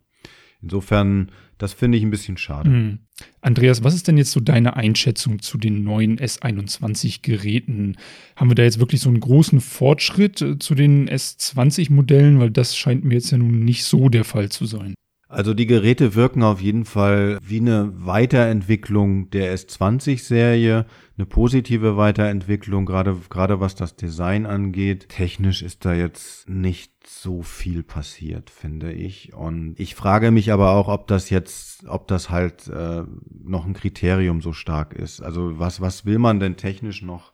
Insofern, 0.63 1.29
das 1.57 1.73
finde 1.73 1.97
ich 1.97 2.05
ein 2.05 2.09
bisschen 2.09 2.37
schade. 2.37 2.69
Mhm. 2.69 2.99
Andreas, 3.41 3.83
was 3.83 3.93
ist 3.93 4.07
denn 4.07 4.17
jetzt 4.17 4.31
so 4.31 4.39
deine 4.39 4.77
Einschätzung 4.77 5.39
zu 5.39 5.57
den 5.57 5.83
neuen 5.83 6.17
S21-Geräten? 6.17 7.97
Haben 8.37 8.49
wir 8.49 8.55
da 8.55 8.63
jetzt 8.63 8.79
wirklich 8.79 9.01
so 9.01 9.09
einen 9.09 9.19
großen 9.19 9.59
Fortschritt 9.59 10.41
äh, 10.41 10.57
zu 10.57 10.73
den 10.73 11.09
S20-Modellen? 11.09 12.39
Weil 12.39 12.49
das 12.49 12.77
scheint 12.77 13.03
mir 13.03 13.15
jetzt 13.15 13.31
ja 13.31 13.37
nun 13.37 13.59
nicht 13.65 13.83
so 13.83 14.07
der 14.07 14.23
Fall 14.23 14.49
zu 14.49 14.65
sein. 14.65 14.95
Also 15.33 15.55
die 15.55 15.65
Geräte 15.65 16.13
wirken 16.13 16.43
auf 16.43 16.61
jeden 16.61 16.85
Fall 16.85 17.39
wie 17.41 17.59
eine 17.59 17.91
Weiterentwicklung 17.95 19.31
der 19.31 19.57
S20-Serie, 19.57 20.85
eine 21.17 21.25
positive 21.25 21.97
Weiterentwicklung, 21.97 22.85
gerade, 22.85 23.17
gerade 23.29 23.59
was 23.59 23.73
das 23.73 23.95
Design 23.95 24.45
angeht. 24.45 25.09
Technisch 25.09 25.63
ist 25.63 25.85
da 25.85 25.93
jetzt 25.95 26.47
nicht 26.47 26.91
so 27.07 27.41
viel 27.41 27.81
passiert, 27.81 28.51
finde 28.51 28.91
ich. 28.91 29.33
Und 29.33 29.79
ich 29.79 29.95
frage 29.95 30.29
mich 30.29 30.51
aber 30.51 30.71
auch, 30.71 30.87
ob 30.87 31.07
das 31.07 31.31
jetzt, 31.31 31.87
ob 31.87 32.07
das 32.07 32.29
halt 32.29 32.67
äh, 32.67 33.03
noch 33.43 33.65
ein 33.65 33.73
Kriterium 33.73 34.39
so 34.41 34.53
stark 34.53 34.93
ist. 34.93 35.21
Also 35.21 35.57
was, 35.57 35.81
was 35.81 36.05
will 36.05 36.19
man 36.19 36.39
denn 36.39 36.57
technisch 36.57 37.01
noch 37.01 37.33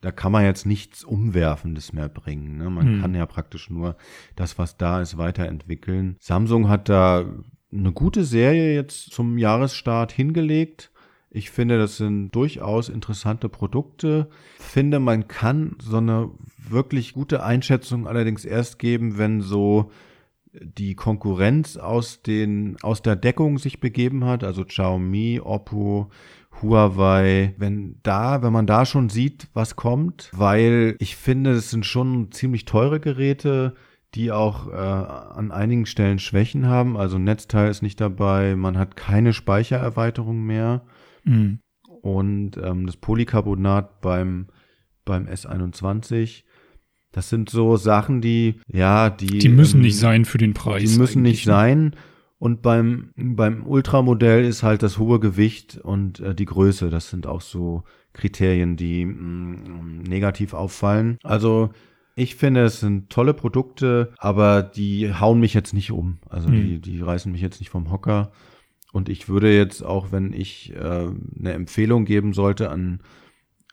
da 0.00 0.12
kann 0.12 0.32
man 0.32 0.44
jetzt 0.44 0.66
nichts 0.66 1.04
Umwerfendes 1.04 1.92
mehr 1.92 2.08
bringen. 2.08 2.58
Ne? 2.58 2.70
Man 2.70 2.86
hm. 2.86 3.00
kann 3.00 3.14
ja 3.14 3.26
praktisch 3.26 3.68
nur 3.70 3.96
das, 4.36 4.58
was 4.58 4.76
da 4.76 5.00
ist, 5.00 5.18
weiterentwickeln. 5.18 6.16
Samsung 6.20 6.68
hat 6.68 6.88
da 6.88 7.24
eine 7.72 7.92
gute 7.92 8.24
Serie 8.24 8.74
jetzt 8.74 9.12
zum 9.12 9.38
Jahresstart 9.38 10.12
hingelegt. 10.12 10.90
Ich 11.30 11.50
finde, 11.50 11.78
das 11.78 11.98
sind 11.98 12.30
durchaus 12.30 12.88
interessante 12.88 13.48
Produkte. 13.48 14.30
Finde, 14.58 14.98
man 14.98 15.28
kann 15.28 15.76
so 15.82 15.98
eine 15.98 16.30
wirklich 16.56 17.12
gute 17.12 17.42
Einschätzung 17.42 18.06
allerdings 18.06 18.44
erst 18.44 18.78
geben, 18.78 19.18
wenn 19.18 19.42
so 19.42 19.90
die 20.52 20.94
Konkurrenz 20.94 21.76
aus 21.76 22.22
den, 22.22 22.76
aus 22.82 23.02
der 23.02 23.16
Deckung 23.16 23.58
sich 23.58 23.80
begeben 23.80 24.24
hat, 24.24 24.44
also 24.44 24.64
Xiaomi, 24.64 25.40
Oppo, 25.42 26.10
Huawei, 26.62 27.54
wenn 27.58 27.96
da, 28.02 28.42
wenn 28.42 28.52
man 28.52 28.66
da 28.66 28.86
schon 28.86 29.08
sieht, 29.08 29.48
was 29.54 29.76
kommt, 29.76 30.30
weil 30.34 30.96
ich 30.98 31.16
finde, 31.16 31.52
es 31.52 31.70
sind 31.70 31.86
schon 31.86 32.32
ziemlich 32.32 32.64
teure 32.64 33.00
Geräte, 33.00 33.74
die 34.14 34.32
auch 34.32 34.68
äh, 34.68 34.72
an 34.72 35.52
einigen 35.52 35.86
Stellen 35.86 36.18
Schwächen 36.18 36.66
haben. 36.66 36.96
Also 36.96 37.18
Netzteil 37.18 37.70
ist 37.70 37.82
nicht 37.82 38.00
dabei, 38.00 38.56
man 38.56 38.78
hat 38.78 38.96
keine 38.96 39.32
Speichererweiterung 39.32 40.44
mehr. 40.44 40.82
Mhm. 41.24 41.60
Und 42.00 42.56
ähm, 42.62 42.86
das 42.86 42.96
Polycarbonat 42.96 44.00
beim, 44.00 44.46
beim 45.04 45.26
S21 45.26 46.44
das 47.12 47.30
sind 47.30 47.48
so 47.48 47.76
Sachen, 47.76 48.20
die, 48.20 48.60
ja, 48.70 49.10
die. 49.10 49.38
Die 49.38 49.48
müssen 49.48 49.78
ähm, 49.78 49.82
nicht 49.82 49.98
sein 49.98 50.24
für 50.24 50.38
den 50.38 50.54
Preis. 50.54 50.82
Die 50.82 50.98
müssen 50.98 51.22
nicht 51.22 51.46
ne? 51.46 51.52
sein. 51.52 51.96
Und 52.38 52.62
beim, 52.62 53.10
beim 53.16 53.66
Ultramodell 53.66 54.44
ist 54.44 54.62
halt 54.62 54.82
das 54.82 54.98
hohe 54.98 55.18
Gewicht 55.18 55.78
und 55.82 56.20
äh, 56.20 56.34
die 56.34 56.44
Größe. 56.44 56.88
Das 56.88 57.10
sind 57.10 57.26
auch 57.26 57.40
so 57.40 57.82
Kriterien, 58.12 58.76
die 58.76 59.04
mh, 59.04 59.14
mm, 59.14 60.02
negativ 60.02 60.54
auffallen. 60.54 61.18
Also 61.24 61.70
ich 62.14 62.36
finde, 62.36 62.62
es 62.62 62.80
sind 62.80 63.10
tolle 63.10 63.34
Produkte, 63.34 64.12
aber 64.18 64.62
die 64.62 65.12
hauen 65.12 65.40
mich 65.40 65.52
jetzt 65.52 65.74
nicht 65.74 65.90
um. 65.90 66.18
Also 66.28 66.48
mhm. 66.48 66.52
die, 66.52 66.80
die 66.80 67.00
reißen 67.00 67.30
mich 67.30 67.40
jetzt 67.40 67.58
nicht 67.60 67.70
vom 67.70 67.90
Hocker. 67.90 68.30
Und 68.92 69.08
ich 69.08 69.28
würde 69.28 69.54
jetzt 69.54 69.82
auch, 69.82 70.12
wenn 70.12 70.32
ich 70.32 70.72
äh, 70.74 70.78
eine 71.38 71.52
Empfehlung 71.52 72.04
geben 72.04 72.32
sollte 72.34 72.70
an 72.70 73.00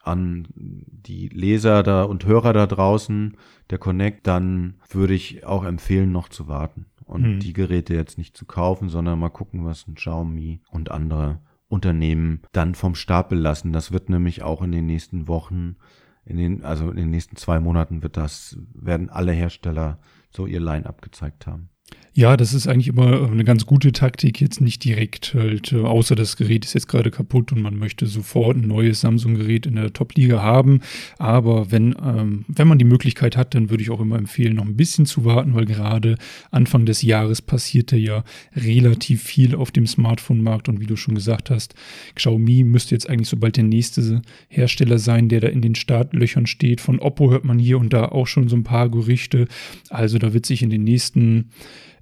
an 0.02 0.46
die 0.54 1.28
Leser 1.30 1.82
da 1.82 2.04
und 2.04 2.26
Hörer 2.26 2.52
da 2.52 2.68
draußen, 2.68 3.36
der 3.70 3.78
Connect, 3.78 4.24
dann 4.28 4.76
würde 4.88 5.14
ich 5.14 5.44
auch 5.44 5.64
empfehlen, 5.64 6.12
noch 6.12 6.28
zu 6.28 6.46
warten 6.46 6.86
und 7.06 7.24
hm. 7.24 7.40
die 7.40 7.52
Geräte 7.52 7.94
jetzt 7.94 8.18
nicht 8.18 8.36
zu 8.36 8.44
kaufen, 8.44 8.88
sondern 8.88 9.18
mal 9.18 9.30
gucken, 9.30 9.64
was 9.64 9.86
ein 9.86 9.94
Xiaomi 9.94 10.60
und 10.70 10.90
andere 10.90 11.40
Unternehmen 11.68 12.42
dann 12.52 12.74
vom 12.74 12.94
Stapel 12.94 13.38
lassen. 13.38 13.72
Das 13.72 13.92
wird 13.92 14.08
nämlich 14.08 14.42
auch 14.42 14.62
in 14.62 14.72
den 14.72 14.86
nächsten 14.86 15.28
Wochen, 15.28 15.76
in 16.24 16.36
den, 16.36 16.64
also 16.64 16.90
in 16.90 16.96
den 16.96 17.10
nächsten 17.10 17.36
zwei 17.36 17.60
Monaten 17.60 18.02
wird 18.02 18.16
das, 18.16 18.58
werden 18.74 19.08
alle 19.08 19.32
Hersteller 19.32 19.98
so 20.30 20.46
ihr 20.46 20.60
Line-up 20.60 21.00
gezeigt 21.02 21.46
haben. 21.46 21.70
Ja, 22.18 22.38
das 22.38 22.54
ist 22.54 22.66
eigentlich 22.66 22.88
immer 22.88 23.30
eine 23.30 23.44
ganz 23.44 23.66
gute 23.66 23.92
Taktik, 23.92 24.40
jetzt 24.40 24.62
nicht 24.62 24.82
direkt 24.82 25.34
halt, 25.34 25.74
äh, 25.74 25.82
außer 25.82 26.14
das 26.14 26.38
Gerät 26.38 26.64
ist 26.64 26.72
jetzt 26.72 26.88
gerade 26.88 27.10
kaputt 27.10 27.52
und 27.52 27.60
man 27.60 27.78
möchte 27.78 28.06
sofort 28.06 28.56
ein 28.56 28.66
neues 28.66 29.02
Samsung-Gerät 29.02 29.66
in 29.66 29.74
der 29.74 29.92
Top-Liga 29.92 30.42
haben. 30.42 30.80
Aber 31.18 31.70
wenn, 31.70 31.94
ähm, 32.02 32.46
wenn 32.48 32.68
man 32.68 32.78
die 32.78 32.86
Möglichkeit 32.86 33.36
hat, 33.36 33.54
dann 33.54 33.68
würde 33.68 33.82
ich 33.82 33.90
auch 33.90 34.00
immer 34.00 34.16
empfehlen, 34.16 34.56
noch 34.56 34.64
ein 34.64 34.78
bisschen 34.78 35.04
zu 35.04 35.26
warten, 35.26 35.52
weil 35.52 35.66
gerade 35.66 36.16
Anfang 36.50 36.86
des 36.86 37.02
Jahres 37.02 37.42
passierte 37.42 37.98
ja 37.98 38.24
relativ 38.54 39.22
viel 39.22 39.54
auf 39.54 39.70
dem 39.70 39.86
Smartphone-Markt 39.86 40.70
und 40.70 40.80
wie 40.80 40.86
du 40.86 40.96
schon 40.96 41.16
gesagt 41.16 41.50
hast, 41.50 41.74
Xiaomi 42.14 42.64
müsste 42.64 42.94
jetzt 42.94 43.10
eigentlich 43.10 43.28
sobald 43.28 43.58
der 43.58 43.64
nächste 43.64 44.22
Hersteller 44.48 44.98
sein, 44.98 45.28
der 45.28 45.40
da 45.40 45.48
in 45.48 45.60
den 45.60 45.74
Startlöchern 45.74 46.46
steht. 46.46 46.80
Von 46.80 46.98
Oppo 46.98 47.30
hört 47.30 47.44
man 47.44 47.58
hier 47.58 47.78
und 47.78 47.92
da 47.92 48.06
auch 48.06 48.26
schon 48.26 48.48
so 48.48 48.56
ein 48.56 48.64
paar 48.64 48.88
Gerüchte. 48.88 49.48
Also 49.90 50.18
da 50.18 50.32
wird 50.32 50.46
sich 50.46 50.62
in 50.62 50.70
den 50.70 50.84
nächsten 50.84 51.50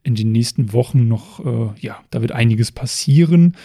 in 0.05 0.15
den 0.15 0.31
nächsten 0.31 0.73
Wochen 0.73 1.09
noch, 1.09 1.45
äh, 1.45 1.71
ja, 1.81 1.99
da 2.11 2.21
wird 2.21 2.33
einiges 2.33 2.71
passieren. 2.71 3.57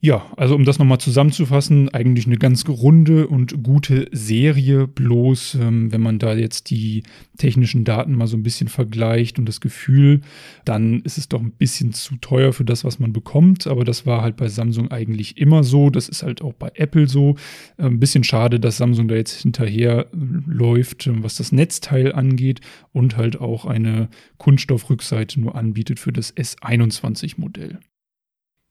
Ja, 0.00 0.30
also 0.36 0.54
um 0.54 0.64
das 0.64 0.78
nochmal 0.78 1.00
zusammenzufassen, 1.00 1.88
eigentlich 1.88 2.26
eine 2.26 2.38
ganz 2.38 2.68
runde 2.68 3.26
und 3.26 3.64
gute 3.64 4.08
Serie, 4.12 4.86
bloß 4.86 5.56
ähm, 5.56 5.90
wenn 5.90 6.00
man 6.00 6.20
da 6.20 6.34
jetzt 6.36 6.70
die 6.70 7.02
technischen 7.36 7.82
Daten 7.82 8.14
mal 8.14 8.28
so 8.28 8.36
ein 8.36 8.44
bisschen 8.44 8.68
vergleicht 8.68 9.40
und 9.40 9.46
das 9.46 9.60
Gefühl, 9.60 10.20
dann 10.64 11.00
ist 11.00 11.18
es 11.18 11.28
doch 11.28 11.40
ein 11.40 11.50
bisschen 11.50 11.94
zu 11.94 12.14
teuer 12.18 12.52
für 12.52 12.64
das, 12.64 12.84
was 12.84 13.00
man 13.00 13.12
bekommt, 13.12 13.66
aber 13.66 13.84
das 13.84 14.06
war 14.06 14.22
halt 14.22 14.36
bei 14.36 14.46
Samsung 14.46 14.88
eigentlich 14.92 15.36
immer 15.36 15.64
so, 15.64 15.90
das 15.90 16.08
ist 16.08 16.22
halt 16.22 16.42
auch 16.42 16.52
bei 16.52 16.70
Apple 16.76 17.08
so. 17.08 17.34
Äh, 17.76 17.86
ein 17.86 17.98
bisschen 17.98 18.22
schade, 18.22 18.60
dass 18.60 18.76
Samsung 18.76 19.08
da 19.08 19.16
jetzt 19.16 19.42
hinterher 19.42 20.06
äh, 20.12 20.16
läuft, 20.46 21.10
was 21.24 21.34
das 21.34 21.50
Netzteil 21.50 22.12
angeht 22.12 22.60
und 22.92 23.16
halt 23.16 23.40
auch 23.40 23.64
eine 23.64 24.10
Kunststoffrückseite 24.36 25.40
nur 25.40 25.56
anbietet 25.56 25.98
für 25.98 26.12
das 26.12 26.36
S21-Modell. 26.36 27.80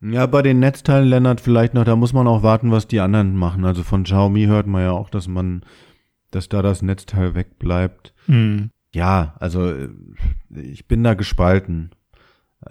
Ja, 0.02 0.26
bei 0.28 0.42
den 0.42 0.60
Netzteilen, 0.60 1.10
Lennart, 1.10 1.42
vielleicht 1.42 1.74
noch, 1.74 1.84
da 1.84 1.96
muss 1.96 2.14
man 2.14 2.28
auch 2.28 2.44
warten, 2.44 2.72
was 2.72 2.88
die 2.88 3.00
anderen 3.00 3.36
machen. 3.36 3.66
Also 3.66 3.84
von 3.84 4.04
Xiaomi 4.04 4.46
hört 4.46 4.68
man 4.68 4.84
ja 4.84 4.92
auch, 4.92 5.10
dass 5.10 5.28
man, 5.28 5.64
dass 6.30 6.50
da 6.50 6.62
das 6.62 6.82
Netzteil 6.82 7.34
wegbleibt. 7.34 8.14
Mhm. 8.28 8.70
Ja, 8.94 9.36
also 9.40 9.74
ich 10.50 10.88
bin 10.88 11.04
da 11.04 11.14
gespalten. 11.14 11.92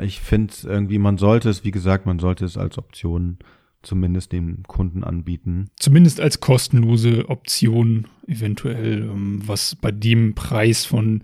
Ich 0.01 0.21
finde 0.21 0.55
irgendwie, 0.65 0.99
man 0.99 1.19
sollte 1.19 1.49
es, 1.49 1.65
wie 1.65 1.71
gesagt, 1.71 2.07
man 2.07 2.19
sollte 2.19 2.45
es 2.45 2.57
als 2.57 2.79
Option 2.79 3.39
zumindest 3.83 4.33
dem 4.33 4.63
Kunden 4.65 5.05
anbieten. 5.05 5.71
Zumindest 5.77 6.21
als 6.21 6.41
kostenlose 6.41 7.29
Option 7.29 8.07
eventuell, 8.27 9.03
ähm, 9.03 9.41
was 9.47 9.77
bei 9.77 9.93
dem 9.93 10.35
Preis 10.35 10.85
von 10.85 11.23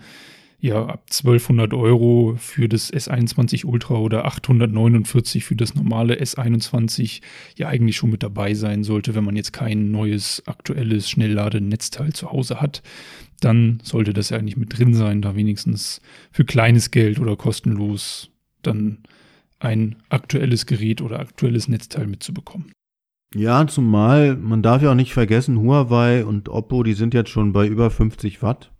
ja 0.62 0.86
ab 0.86 1.06
1200 1.10 1.74
Euro 1.74 2.36
für 2.38 2.68
das 2.68 2.92
S21 2.92 3.66
Ultra 3.66 3.96
oder 3.96 4.24
849 4.24 5.44
für 5.44 5.56
das 5.56 5.74
normale 5.74 6.14
S21 6.14 7.20
ja 7.58 7.66
eigentlich 7.66 7.96
schon 7.96 8.10
mit 8.10 8.22
dabei 8.22 8.54
sein 8.54 8.84
sollte, 8.84 9.16
wenn 9.16 9.24
man 9.24 9.34
jetzt 9.34 9.52
kein 9.52 9.90
neues 9.90 10.44
aktuelles 10.46 11.10
Schnellladenetzteil 11.10 12.12
zu 12.12 12.30
Hause 12.30 12.60
hat. 12.60 12.82
Dann 13.40 13.80
sollte 13.82 14.12
das 14.12 14.30
ja 14.30 14.38
eigentlich 14.38 14.56
mit 14.56 14.78
drin 14.78 14.94
sein, 14.94 15.20
da 15.20 15.34
wenigstens 15.34 16.00
für 16.30 16.44
kleines 16.44 16.92
Geld 16.92 17.18
oder 17.18 17.34
kostenlos 17.34 18.30
dann 18.62 18.98
ein 19.58 19.96
aktuelles 20.10 20.66
Gerät 20.66 21.02
oder 21.02 21.18
aktuelles 21.18 21.66
Netzteil 21.66 22.06
mitzubekommen. 22.06 22.70
Ja, 23.34 23.66
zumal 23.66 24.36
man 24.36 24.62
darf 24.62 24.82
ja 24.82 24.92
auch 24.92 24.94
nicht 24.96 25.12
vergessen, 25.12 25.58
Huawei 25.58 26.24
und 26.24 26.48
Oppo, 26.48 26.84
die 26.84 26.92
sind 26.92 27.14
jetzt 27.14 27.30
schon 27.30 27.52
bei 27.52 27.66
über 27.66 27.90
50 27.90 28.42
Watt. 28.42 28.71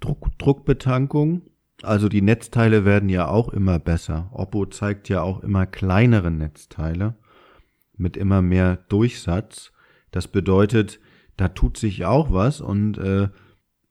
Druck, 0.00 0.36
Druckbetankung. 0.38 1.42
Also 1.82 2.08
die 2.08 2.22
Netzteile 2.22 2.84
werden 2.84 3.08
ja 3.08 3.28
auch 3.28 3.48
immer 3.48 3.78
besser. 3.78 4.30
Oppo 4.32 4.66
zeigt 4.66 5.08
ja 5.08 5.22
auch 5.22 5.42
immer 5.42 5.66
kleinere 5.66 6.30
Netzteile 6.30 7.14
mit 7.96 8.16
immer 8.16 8.42
mehr 8.42 8.76
Durchsatz. 8.88 9.72
Das 10.10 10.28
bedeutet, 10.28 11.00
da 11.36 11.48
tut 11.48 11.76
sich 11.76 12.04
auch 12.04 12.32
was 12.32 12.60
und 12.60 12.98
äh, 12.98 13.28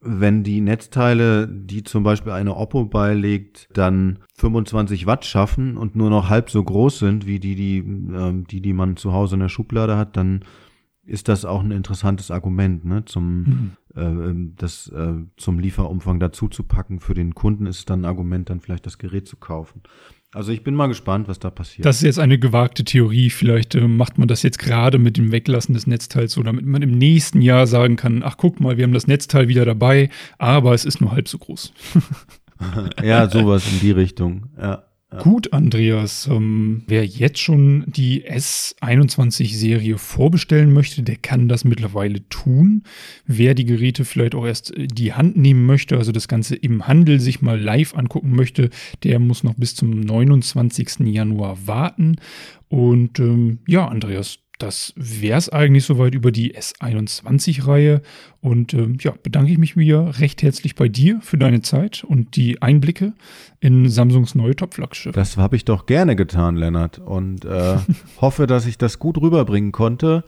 wenn 0.01 0.43
die 0.43 0.61
Netzteile, 0.61 1.47
die 1.47 1.83
zum 1.83 2.03
Beispiel 2.03 2.31
eine 2.31 2.55
Oppo 2.55 2.85
beilegt, 2.85 3.67
dann 3.73 4.19
25 4.37 5.05
Watt 5.07 5.25
schaffen 5.25 5.75
und 5.77 5.95
nur 5.95 6.09
noch 6.09 6.29
halb 6.29 6.49
so 6.49 6.63
groß 6.63 6.99
sind 6.99 7.25
wie 7.25 7.39
die, 7.39 7.55
die, 7.55 7.77
äh, 7.79 8.43
die, 8.49 8.61
die 8.61 8.73
man 8.73 8.95
zu 8.95 9.13
Hause 9.13 9.35
in 9.35 9.41
der 9.41 9.49
Schublade 9.49 9.97
hat, 9.97 10.15
dann 10.15 10.45
ist 11.03 11.27
das 11.27 11.43
auch 11.43 11.61
ein 11.61 11.71
interessantes 11.71 12.31
Argument, 12.31 12.85
ne, 12.85 13.03
zum, 13.05 13.39
mhm. 13.39 13.71
Äh, 13.95 14.01
ähm, 14.01 14.53
das 14.57 14.87
äh, 14.89 15.13
zum 15.37 15.59
Lieferumfang 15.59 16.19
dazu 16.19 16.47
zu 16.47 16.63
packen. 16.63 16.99
Für 16.99 17.13
den 17.13 17.35
Kunden 17.35 17.65
ist 17.65 17.79
es 17.79 17.85
dann 17.85 18.01
ein 18.01 18.05
Argument, 18.05 18.49
dann 18.49 18.59
vielleicht 18.59 18.85
das 18.85 18.97
Gerät 18.97 19.27
zu 19.27 19.37
kaufen. 19.37 19.81
Also 20.31 20.51
ich 20.51 20.63
bin 20.63 20.75
mal 20.75 20.87
gespannt, 20.87 21.27
was 21.27 21.39
da 21.39 21.49
passiert. 21.49 21.85
Das 21.85 21.97
ist 21.97 22.03
jetzt 22.03 22.19
eine 22.19 22.37
gewagte 22.37 22.83
Theorie. 22.83 23.31
Vielleicht 23.31 23.73
äh, 23.73 23.87
macht 23.87 24.19
man 24.19 24.27
das 24.27 24.43
jetzt 24.43 24.59
gerade 24.59 24.99
mit 24.99 25.17
dem 25.17 25.31
Weglassen 25.31 25.73
des 25.73 25.87
Netzteils 25.87 26.33
so, 26.33 26.43
damit 26.43 26.65
man 26.65 26.83
im 26.83 26.91
nächsten 26.91 27.41
Jahr 27.41 27.65
sagen 27.65 27.95
kann, 27.95 28.21
ach 28.23 28.37
guck 28.37 28.59
mal, 28.59 28.77
wir 28.77 28.83
haben 28.83 28.93
das 28.93 29.07
Netzteil 29.07 29.47
wieder 29.47 29.65
dabei, 29.65 30.09
aber 30.37 30.73
es 30.73 30.85
ist 30.85 31.01
nur 31.01 31.11
halb 31.11 31.27
so 31.27 31.39
groß. 31.39 31.73
ja, 33.03 33.27
sowas 33.27 33.71
in 33.71 33.79
die 33.79 33.91
Richtung. 33.91 34.49
Ja. 34.59 34.83
Gut, 35.17 35.53
Andreas. 35.53 36.27
Ähm, 36.27 36.83
wer 36.85 37.03
jetzt 37.03 37.39
schon 37.39 37.83
die 37.87 38.29
S21-Serie 38.29 39.97
vorbestellen 39.97 40.71
möchte, 40.71 41.01
der 41.01 41.15
kann 41.15 41.47
das 41.47 41.63
mittlerweile 41.65 42.27
tun. 42.29 42.83
Wer 43.25 43.55
die 43.55 43.65
Geräte 43.65 44.05
vielleicht 44.05 44.35
auch 44.35 44.45
erst 44.45 44.71
die 44.77 45.13
Hand 45.13 45.35
nehmen 45.35 45.65
möchte, 45.65 45.97
also 45.97 46.11
das 46.11 46.27
Ganze 46.27 46.55
im 46.55 46.85
Handel 46.85 47.19
sich 47.19 47.41
mal 47.41 47.59
live 47.59 47.95
angucken 47.95 48.35
möchte, 48.35 48.69
der 49.03 49.17
muss 49.17 49.43
noch 49.43 49.55
bis 49.55 49.73
zum 49.73 49.99
29. 49.99 50.99
Januar 50.99 51.57
warten. 51.65 52.17
Und 52.67 53.19
ähm, 53.19 53.59
ja, 53.67 53.87
Andreas, 53.87 54.37
das 54.59 54.93
wäre 54.95 55.37
es 55.37 55.49
eigentlich 55.49 55.85
soweit 55.85 56.13
über 56.13 56.31
die 56.31 56.55
S21-Reihe. 56.55 58.01
Und 58.41 58.73
äh, 58.73 58.89
ja, 58.99 59.13
bedanke 59.23 59.51
ich 59.51 59.57
mich 59.57 59.77
wieder 59.77 60.19
recht 60.19 60.43
herzlich 60.43 60.75
bei 60.75 60.89
dir 60.89 61.19
für 61.21 61.37
deine 61.37 61.61
Zeit 61.61 62.03
und 62.03 62.35
die 62.35 62.61
Einblicke 62.61 63.13
in 63.61 63.89
Samsungs 63.89 64.35
neue 64.35 64.55
Top-Flaggschiff. 64.55 65.13
Das 65.13 65.37
habe 65.37 65.55
ich 65.55 65.65
doch 65.65 65.85
gerne 65.85 66.15
getan, 66.15 66.57
Lennart. 66.57 66.99
Und 66.99 67.45
äh, 67.45 67.77
hoffe, 68.21 68.47
dass 68.47 68.65
ich 68.65 68.77
das 68.77 68.99
gut 68.99 69.19
rüberbringen 69.19 69.71
konnte. 69.71 70.23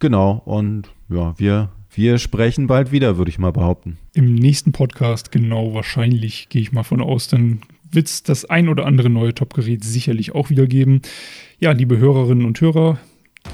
Genau. 0.00 0.42
Und 0.44 0.90
ja, 1.08 1.38
wir, 1.38 1.70
wir 1.94 2.18
sprechen 2.18 2.66
bald 2.66 2.90
wieder, 2.90 3.16
würde 3.16 3.30
ich 3.30 3.38
mal 3.38 3.52
behaupten. 3.52 3.96
Im 4.12 4.34
nächsten 4.34 4.72
Podcast, 4.72 5.30
genau, 5.30 5.72
wahrscheinlich 5.72 6.48
gehe 6.48 6.62
ich 6.62 6.72
mal 6.72 6.82
von 6.82 7.00
aus, 7.00 7.28
dann 7.28 7.62
wird 7.92 8.08
es 8.08 8.22
das 8.24 8.44
ein 8.44 8.68
oder 8.68 8.86
andere 8.86 9.10
neue 9.10 9.34
Top-Gerät 9.34 9.84
sicherlich 9.84 10.34
auch 10.34 10.50
wieder 10.50 10.66
geben. 10.66 11.02
Ja, 11.60 11.72
liebe 11.72 11.98
Hörerinnen 11.98 12.46
und 12.46 12.60
Hörer, 12.60 12.98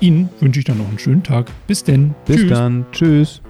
Ihnen 0.00 0.28
wünsche 0.40 0.60
ich 0.60 0.66
dann 0.66 0.78
noch 0.78 0.88
einen 0.88 0.98
schönen 0.98 1.22
Tag. 1.22 1.50
Bis 1.66 1.84
denn. 1.84 2.14
Bis 2.26 2.36
Tschüss. 2.36 2.50
dann. 2.50 2.86
Tschüss. 2.92 3.42